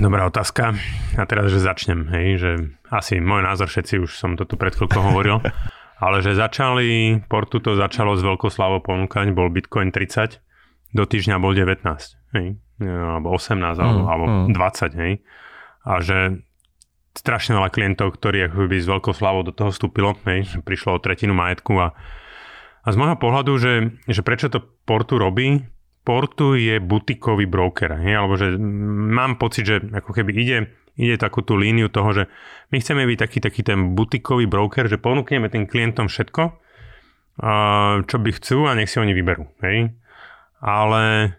Dobrá 0.00 0.26
otázka. 0.26 0.72
A 1.18 1.26
teraz, 1.26 1.52
že 1.52 1.60
začnem, 1.60 2.08
hej, 2.08 2.40
že 2.40 2.50
asi 2.88 3.20
môj 3.20 3.44
názor, 3.44 3.68
všetci 3.68 4.00
už 4.00 4.16
som 4.16 4.32
to 4.32 4.48
tu 4.48 4.56
pred 4.56 4.72
chvíľkou 4.72 5.04
hovoril. 5.04 5.44
ale 5.96 6.20
že 6.20 6.36
začali, 6.36 7.20
Portu 7.24 7.60
to 7.60 7.72
začalo 7.72 8.16
s 8.16 8.22
veľkou 8.22 8.52
slavou 8.52 8.84
ponúkať, 8.84 9.32
bol 9.32 9.48
Bitcoin 9.48 9.88
30, 9.88 10.44
do 10.92 11.04
týždňa 11.04 11.40
bol 11.40 11.56
19, 11.56 11.84
hej, 12.36 12.46
alebo 12.84 13.28
18, 13.32 13.56
mm, 13.56 13.80
alebo, 13.80 14.00
alebo 14.08 14.24
mm. 14.28 14.54
20, 14.54 15.02
hej. 15.02 15.12
A 15.86 15.92
že 16.04 16.18
strašne 17.16 17.56
veľa 17.56 17.72
klientov, 17.72 18.12
ktorí 18.20 18.44
by 18.48 18.76
s 18.76 18.88
veľkou 18.88 19.16
slavou 19.16 19.40
do 19.40 19.56
toho 19.56 19.72
vstúpilo, 19.72 20.12
hej, 20.28 20.44
prišlo 20.64 21.00
o 21.00 21.02
tretinu 21.02 21.32
majetku 21.32 21.72
a, 21.80 21.96
a 22.84 22.88
z 22.92 22.96
môjho 23.00 23.16
pohľadu, 23.16 23.52
že, 23.56 23.72
že 24.04 24.20
prečo 24.20 24.52
to 24.52 24.60
Portu 24.84 25.16
robí, 25.16 25.64
Portu 26.06 26.54
je 26.54 26.78
butikový 26.78 27.48
broker, 27.48 27.98
hej, 27.98 28.14
alebo 28.20 28.36
že 28.36 28.54
mám 28.60 29.40
pocit, 29.40 29.64
že 29.64 29.76
ako 29.80 30.12
keby 30.12 30.32
ide 30.36 30.58
ide 30.96 31.20
takú 31.20 31.44
tú 31.44 31.56
líniu 31.60 31.92
toho, 31.92 32.12
že 32.12 32.24
my 32.72 32.80
chceme 32.80 33.04
byť 33.04 33.18
taký, 33.20 33.38
taký 33.44 33.62
ten 33.62 33.92
butikový 33.92 34.48
broker, 34.48 34.88
že 34.88 34.96
ponúkneme 34.96 35.52
tým 35.52 35.68
klientom 35.68 36.08
všetko, 36.08 36.42
čo 38.02 38.16
by 38.16 38.30
chcú 38.32 38.64
a 38.64 38.72
nech 38.72 38.88
si 38.88 38.96
oni 38.96 39.12
vyberú. 39.12 39.44
Hej? 39.60 39.92
Ale 40.64 41.36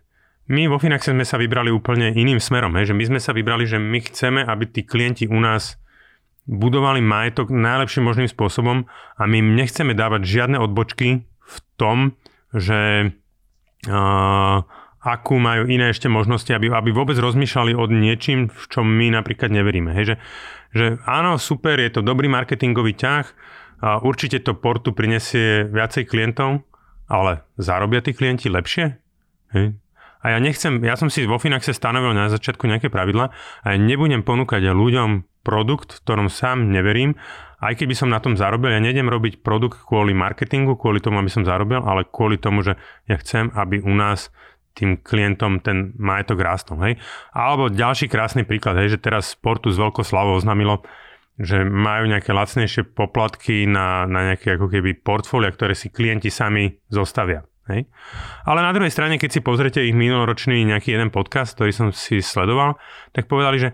my 0.48 0.62
vo 0.70 0.78
Finaxe 0.78 1.12
sme 1.12 1.26
sa 1.26 1.42
vybrali 1.42 1.74
úplne 1.74 2.14
iným 2.14 2.38
smerom. 2.38 2.78
Hej? 2.78 2.94
Že 2.94 2.96
my 2.96 3.04
sme 3.10 3.20
sa 3.20 3.32
vybrali, 3.34 3.66
že 3.66 3.82
my 3.82 4.00
chceme, 4.06 4.46
aby 4.46 4.64
tí 4.70 4.86
klienti 4.86 5.26
u 5.26 5.42
nás 5.42 5.82
budovali 6.48 7.04
majetok 7.04 7.52
najlepším 7.52 8.08
možným 8.08 8.30
spôsobom 8.32 8.88
a 9.20 9.24
my 9.28 9.44
nechceme 9.44 9.92
dávať 9.92 10.24
žiadne 10.24 10.58
odbočky 10.64 11.28
v 11.28 11.58
tom, 11.76 12.16
že 12.56 13.12
uh, 13.92 14.64
akú 15.08 15.40
majú 15.40 15.72
iné 15.72 15.96
ešte 15.96 16.12
možnosti, 16.12 16.52
aby, 16.52 16.68
aby 16.68 16.92
vôbec 16.92 17.16
rozmýšľali 17.16 17.72
od 17.72 17.90
niečím, 17.96 18.52
v 18.52 18.66
čom 18.68 18.84
my 18.84 19.16
napríklad 19.16 19.48
neveríme. 19.48 19.96
Hej, 19.96 20.04
že, 20.04 20.16
že 20.76 20.86
áno, 21.08 21.40
super, 21.40 21.80
je 21.80 21.96
to 21.96 22.04
dobrý 22.04 22.28
marketingový 22.28 23.00
ťah, 23.00 23.26
a 23.78 24.02
určite 24.02 24.42
to 24.42 24.58
portu 24.58 24.90
prinesie 24.90 25.70
viacej 25.70 26.10
klientov, 26.10 26.66
ale 27.06 27.46
zarobia 27.62 28.02
tí 28.02 28.12
klienti 28.18 28.50
lepšie? 28.50 28.98
Hej. 29.54 29.78
A 30.26 30.34
ja 30.34 30.42
nechcem, 30.42 30.82
ja 30.82 30.98
som 30.98 31.14
si 31.14 31.30
vo 31.30 31.38
Finaxe 31.38 31.78
stanovil 31.78 32.18
na 32.18 32.28
začiatku 32.28 32.66
nejaké 32.66 32.90
pravidla 32.90 33.30
a 33.62 33.66
ja 33.70 33.78
nebudem 33.78 34.26
ponúkať 34.26 34.66
ľuďom 34.74 35.30
produkt, 35.46 35.94
v 35.94 36.02
ktorom 36.04 36.28
sám 36.28 36.74
neverím, 36.74 37.16
aj 37.58 37.80
keby 37.80 37.94
som 37.98 38.10
na 38.10 38.22
tom 38.22 38.38
zarobil, 38.38 38.74
ja 38.74 38.82
nejdem 38.82 39.10
robiť 39.10 39.42
produkt 39.42 39.82
kvôli 39.82 40.14
marketingu, 40.14 40.78
kvôli 40.78 41.02
tomu, 41.02 41.22
aby 41.22 41.32
som 41.32 41.46
zarobil, 41.46 41.82
ale 41.82 42.06
kvôli 42.06 42.38
tomu, 42.38 42.62
že 42.62 42.78
ja 43.10 43.18
chcem, 43.18 43.50
aby 43.54 43.82
u 43.82 43.94
nás 43.94 44.34
tým 44.78 45.02
klientom 45.02 45.58
ten 45.66 45.98
majetok 45.98 46.38
rástol. 46.38 46.78
Hej? 46.86 47.02
Alebo 47.34 47.74
ďalší 47.74 48.06
krásny 48.06 48.46
príklad, 48.46 48.78
hej, 48.78 48.96
že 48.96 49.02
teraz 49.02 49.34
Sportu 49.34 49.74
z 49.74 49.82
veľkoslavou 49.82 50.38
oznámilo, 50.38 50.86
že 51.42 51.66
majú 51.66 52.06
nejaké 52.10 52.30
lacnejšie 52.34 52.94
poplatky 52.94 53.66
na, 53.66 54.06
na 54.06 54.34
nejaké 54.34 54.58
ako 54.58 54.70
keby 54.70 55.02
portfólia, 55.02 55.50
ktoré 55.50 55.74
si 55.74 55.90
klienti 55.90 56.30
sami 56.30 56.78
zostavia. 56.94 57.42
Hej? 57.74 57.90
Ale 58.46 58.62
na 58.62 58.72
druhej 58.72 58.94
strane, 58.94 59.18
keď 59.18 59.30
si 59.38 59.42
pozrete 59.42 59.82
ich 59.82 59.98
minuloročný 59.98 60.62
nejaký 60.66 60.94
jeden 60.94 61.10
podcast, 61.10 61.58
ktorý 61.58 61.72
som 61.74 61.88
si 61.90 62.22
sledoval, 62.22 62.78
tak 63.12 63.26
povedali, 63.26 63.58
že 63.58 63.70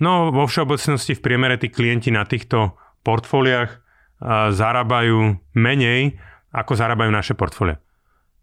no 0.00 0.32
vo 0.32 0.48
všeobecnosti 0.48 1.16
v 1.16 1.24
priemere 1.24 1.60
tí 1.60 1.68
klienti 1.68 2.08
na 2.08 2.24
týchto 2.24 2.74
portfóliách 3.06 3.84
zarábajú 4.50 5.36
menej, 5.54 6.16
ako 6.50 6.72
zarábajú 6.72 7.12
naše 7.12 7.36
portfólia 7.36 7.76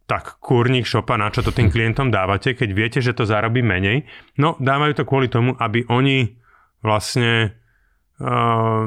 tak 0.03 0.37
kurník 0.43 0.83
šopa, 0.83 1.15
na 1.15 1.31
čo 1.31 1.41
to 1.41 1.55
tým 1.55 1.71
klientom 1.73 2.11
dávate, 2.11 2.55
keď 2.55 2.69
viete, 2.71 2.99
že 2.99 3.15
to 3.15 3.27
zarobí 3.27 3.63
menej. 3.63 4.07
No, 4.39 4.59
dávajú 4.59 5.03
to 5.03 5.07
kvôli 5.07 5.31
tomu, 5.31 5.55
aby 5.57 5.87
oni 5.87 6.35
vlastne 6.83 7.55
uh, 8.19 8.83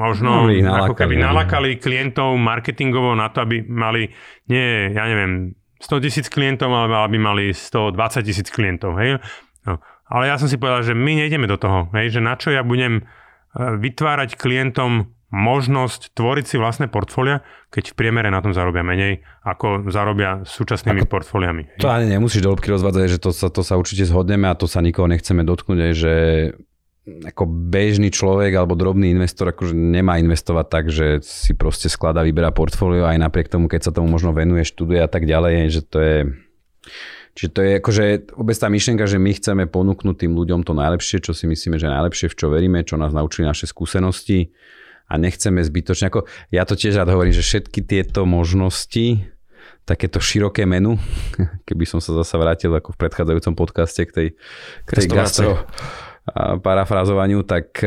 možno 0.00 0.48
no, 0.48 0.72
ako 0.72 0.96
keby 0.96 1.20
nalakali 1.20 1.76
klientov 1.76 2.32
marketingovo 2.40 3.12
na 3.12 3.28
to, 3.28 3.44
aby 3.44 3.60
mali, 3.60 4.08
nie, 4.48 4.92
ja 4.96 5.04
neviem, 5.04 5.52
100 5.76 6.04
tisíc 6.08 6.26
klientov, 6.32 6.72
ale 6.72 7.04
aby 7.04 7.20
mali 7.20 7.44
120 7.52 8.24
tisíc 8.24 8.48
klientov. 8.48 8.96
Hej? 8.96 9.20
No. 9.68 9.76
Ale 10.08 10.32
ja 10.32 10.40
som 10.40 10.48
si 10.48 10.56
povedal, 10.56 10.86
že 10.86 10.94
my 10.96 11.26
nejdeme 11.26 11.44
do 11.44 11.60
toho, 11.60 11.92
hej? 11.92 12.16
že 12.16 12.20
na 12.24 12.38
čo 12.40 12.48
ja 12.48 12.64
budem 12.64 13.04
vytvárať 13.56 14.36
klientom 14.36 15.15
možnosť 15.36 16.16
tvoriť 16.16 16.44
si 16.48 16.56
vlastné 16.56 16.88
portfólia, 16.88 17.44
keď 17.68 17.92
v 17.92 17.94
priemere 18.00 18.32
na 18.32 18.40
tom 18.40 18.56
zarobia 18.56 18.80
menej, 18.80 19.20
ako 19.44 19.92
zarobia 19.92 20.40
súčasnými 20.48 21.04
ako, 21.04 21.12
portfóliami. 21.12 21.76
To 21.84 21.92
ani 21.92 22.08
nemusíš 22.16 22.40
do 22.40 22.56
hĺbky 22.56 22.72
rozvádzať, 22.72 23.20
že 23.20 23.20
to 23.20 23.30
sa, 23.36 23.52
to 23.52 23.60
sa 23.60 23.76
určite 23.76 24.08
zhodneme 24.08 24.48
a 24.48 24.56
to 24.56 24.64
sa 24.64 24.80
nikoho 24.80 25.04
nechceme 25.04 25.44
dotknúť, 25.44 25.78
aj, 25.78 25.92
že 25.92 26.14
ako 27.06 27.46
bežný 27.46 28.10
človek 28.10 28.50
alebo 28.56 28.74
drobný 28.74 29.14
investor 29.14 29.54
akože 29.54 29.76
nemá 29.76 30.18
investovať 30.18 30.66
tak, 30.66 30.84
že 30.90 31.22
si 31.22 31.54
proste 31.54 31.86
skladá, 31.86 32.26
vyberá 32.26 32.50
portfólio 32.50 33.06
aj 33.06 33.20
napriek 33.20 33.46
tomu, 33.46 33.70
keď 33.70 33.92
sa 33.92 33.94
tomu 33.94 34.10
možno 34.10 34.34
venuje, 34.34 34.66
študuje 34.66 34.98
a 35.04 35.06
tak 35.06 35.28
ďalej, 35.28 35.70
že 35.70 35.82
to 35.84 35.98
je 36.00 36.16
Čiže 37.36 37.50
to 37.52 37.60
je 37.60 37.70
akože 37.84 38.04
vôbec 38.32 38.56
tá 38.56 38.72
myšlienka, 38.72 39.04
že 39.04 39.20
my 39.20 39.36
chceme 39.36 39.68
ponúknuť 39.68 40.24
tým 40.24 40.32
ľuďom 40.32 40.64
to 40.64 40.72
najlepšie, 40.72 41.20
čo 41.20 41.36
si 41.36 41.44
myslíme, 41.44 41.76
že 41.76 41.92
najlepšie, 41.92 42.32
v 42.32 42.38
čo 42.40 42.48
veríme, 42.48 42.80
čo 42.80 42.96
nás 42.96 43.12
naučili 43.12 43.44
naše 43.44 43.68
skúsenosti 43.68 44.56
a 45.06 45.14
nechceme 45.18 45.62
zbytočne, 45.62 46.10
ako 46.10 46.26
ja 46.50 46.66
to 46.66 46.74
tiež 46.74 46.98
rád 46.98 47.14
hovorím, 47.14 47.34
že 47.34 47.46
všetky 47.46 47.82
tieto 47.86 48.26
možnosti, 48.26 49.22
takéto 49.86 50.18
široké 50.18 50.66
menu, 50.66 50.98
keby 51.68 51.86
som 51.86 52.02
sa 52.02 52.12
zase 52.18 52.34
vrátil 52.36 52.74
ako 52.74 52.94
v 52.94 53.00
predchádzajúcom 53.06 53.54
podcaste 53.54 54.02
k 54.02 54.10
tej, 54.10 54.28
k 54.82 54.90
tej 54.90 55.06
gastro 55.06 55.62
parafrázovaniu, 56.34 57.46
tak 57.46 57.78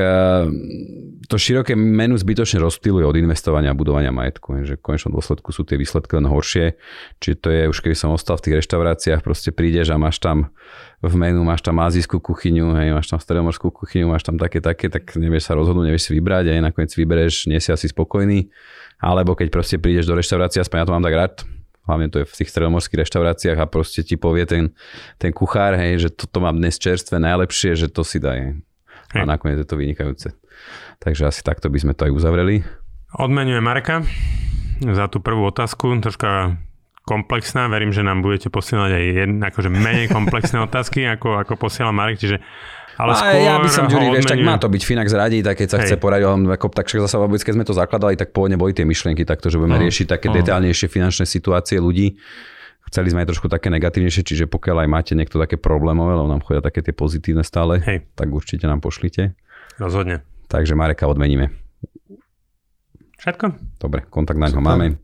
to 1.27 1.35
široké 1.35 1.75
menu 1.75 2.15
zbytočne 2.15 2.63
rozptýluje 2.63 3.03
od 3.03 3.15
investovania 3.19 3.75
a 3.75 3.77
budovania 3.77 4.15
majetku. 4.15 4.63
Že 4.63 4.79
v 4.79 4.83
konečnom 4.83 5.11
dôsledku 5.11 5.51
sú 5.51 5.67
tie 5.67 5.75
výsledky 5.75 6.15
len 6.15 6.23
horšie. 6.23 6.79
Čiže 7.19 7.35
to 7.35 7.47
je 7.51 7.61
už 7.67 7.77
keby 7.83 7.95
som 7.99 8.15
ostal 8.15 8.39
v 8.39 8.47
tých 8.47 8.55
reštauráciách, 8.63 9.21
proste 9.21 9.51
prídeš 9.51 9.91
a 9.91 9.99
máš 9.99 10.23
tam 10.23 10.55
v 11.03 11.13
menu, 11.19 11.43
máš 11.43 11.61
tam 11.67 11.83
azijskú 11.83 12.23
kuchyňu, 12.23 12.75
hej, 12.79 12.95
máš 12.95 13.11
tam 13.11 13.19
stredomorskú 13.19 13.75
kuchyňu, 13.75 14.07
máš 14.07 14.23
tam 14.23 14.39
také, 14.39 14.63
také, 14.63 14.87
tak 14.87 15.19
nevieš 15.19 15.51
sa 15.51 15.59
rozhodnúť, 15.59 15.91
nevieš 15.91 16.07
si 16.07 16.11
vybrať 16.15 16.55
a 16.55 16.63
nakoniec 16.63 16.95
vybereš, 16.95 17.51
nie 17.51 17.59
si 17.59 17.75
asi 17.75 17.91
spokojný. 17.91 18.47
Alebo 18.99 19.35
keď 19.35 19.47
proste 19.51 19.75
prídeš 19.79 20.07
do 20.07 20.15
reštaurácie, 20.15 20.63
aspoň 20.63 20.77
ja 20.79 20.87
to 20.87 20.95
mám 20.95 21.03
tak 21.03 21.15
rád, 21.15 21.33
hlavne 21.89 22.13
to 22.13 22.21
je 22.21 22.29
v 22.29 22.37
tých 22.37 22.53
stredomorských 22.53 23.01
reštauráciách 23.01 23.57
a 23.57 23.65
proste 23.65 24.05
ti 24.05 24.15
povie 24.15 24.45
ten, 24.45 24.77
ten 25.17 25.33
kuchár, 25.33 25.73
hej, 25.73 26.07
že 26.07 26.09
toto 26.13 26.37
mám 26.39 26.61
dnes 26.61 26.77
čerstvé 26.77 27.17
najlepšie, 27.17 27.73
že 27.73 27.89
to 27.89 28.05
si 28.05 28.21
daj. 28.21 28.53
Hej. 29.17 29.19
A 29.19 29.25
nakoniec 29.25 29.57
je 29.57 29.65
to 29.65 29.75
vynikajúce. 29.75 30.29
Takže 31.01 31.25
asi 31.25 31.41
takto 31.41 31.73
by 31.73 31.81
sme 31.81 31.93
to 31.97 32.05
aj 32.05 32.13
uzavreli. 32.13 32.61
Odmenujem 33.17 33.65
Mareka 33.65 34.05
za 34.85 35.09
tú 35.09 35.19
prvú 35.19 35.49
otázku, 35.49 35.97
troška 35.97 36.61
komplexná, 37.09 37.65
verím, 37.65 37.89
že 37.89 38.05
nám 38.05 38.21
budete 38.21 38.53
posielať 38.53 38.91
aj 38.93 39.03
jedn, 39.17 39.41
akože 39.41 39.69
menej 39.73 40.13
komplexné 40.13 40.61
otázky, 40.69 41.09
ako, 41.09 41.41
ako 41.41 41.57
posiela 41.57 41.89
Marek, 41.89 42.21
čiže 42.21 42.37
ale 42.99 43.11
skôr 43.15 43.39
ja 43.39 43.55
by 43.63 43.69
som, 43.71 43.87
Ďuri, 43.87 44.11
vieš, 44.11 44.27
tak 44.27 44.43
má 44.43 44.59
to 44.59 44.67
byť 44.67 44.81
Finax 44.83 45.07
radí, 45.15 45.39
tak 45.39 45.55
keď 45.55 45.67
sa 45.71 45.77
Hej. 45.79 45.83
chce 45.87 45.95
poradiť, 45.95 46.27
ako, 46.51 46.67
tak 46.75 46.91
však 46.91 47.07
zase 47.07 47.15
vôbec, 47.15 47.39
keď 47.39 47.53
sme 47.55 47.63
to 47.63 47.71
zakladali, 47.71 48.19
tak 48.19 48.35
pôvodne 48.35 48.59
boli 48.59 48.75
tie 48.75 48.83
myšlienky 48.83 49.23
takto, 49.23 49.47
že 49.47 49.55
budeme 49.55 49.79
no, 49.79 49.83
riešiť 49.87 50.19
také 50.19 50.27
no. 50.27 50.35
detálnejšie 50.35 50.91
finančné 50.91 51.23
situácie 51.23 51.79
ľudí. 51.79 52.19
Chceli 52.91 53.15
sme 53.15 53.23
aj 53.23 53.31
trošku 53.31 53.47
také 53.47 53.71
negatívnejšie, 53.71 54.27
čiže 54.27 54.45
pokiaľ 54.51 54.83
aj 54.83 54.89
máte 54.91 55.13
niekto 55.15 55.39
také 55.39 55.55
problémové, 55.55 56.19
lebo 56.19 56.27
nám 56.27 56.43
chodia 56.43 56.59
také 56.59 56.83
tie 56.83 56.91
pozitívne 56.91 57.47
stále, 57.47 57.79
Hej. 57.79 58.03
tak 58.19 58.27
určite 58.35 58.67
nám 58.67 58.83
pošlite. 58.83 59.31
Rozhodne. 59.79 60.27
Takže 60.51 60.75
Mareka 60.75 61.07
odmeníme. 61.07 61.55
Všetko? 63.19 63.45
Dobre, 63.79 64.07
kontakt 64.07 64.39
na 64.39 64.51
ňo 64.51 64.59
máme. 64.63 64.99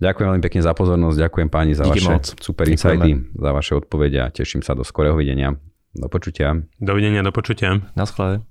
Ďakujem 0.00 0.26
veľmi 0.32 0.44
pekne 0.44 0.60
za 0.60 0.72
pozornosť, 0.76 1.16
ďakujem 1.28 1.48
páni 1.48 1.72
za 1.72 1.88
Díky 1.88 2.04
vaše 2.04 2.12
moc. 2.12 2.24
super 2.40 2.66
insidy, 2.68 3.10
za 3.36 3.50
vaše 3.52 3.72
odpovede 3.76 4.20
a 4.20 4.28
teším 4.28 4.60
sa 4.60 4.76
do 4.76 4.84
skorého 4.84 5.16
videnia. 5.16 5.56
Do 5.94 6.10
počutia. 6.10 6.58
Dovidenia, 6.82 7.22
do 7.22 7.30
počutia. 7.30 7.78
Na 7.94 8.06
schvále. 8.06 8.42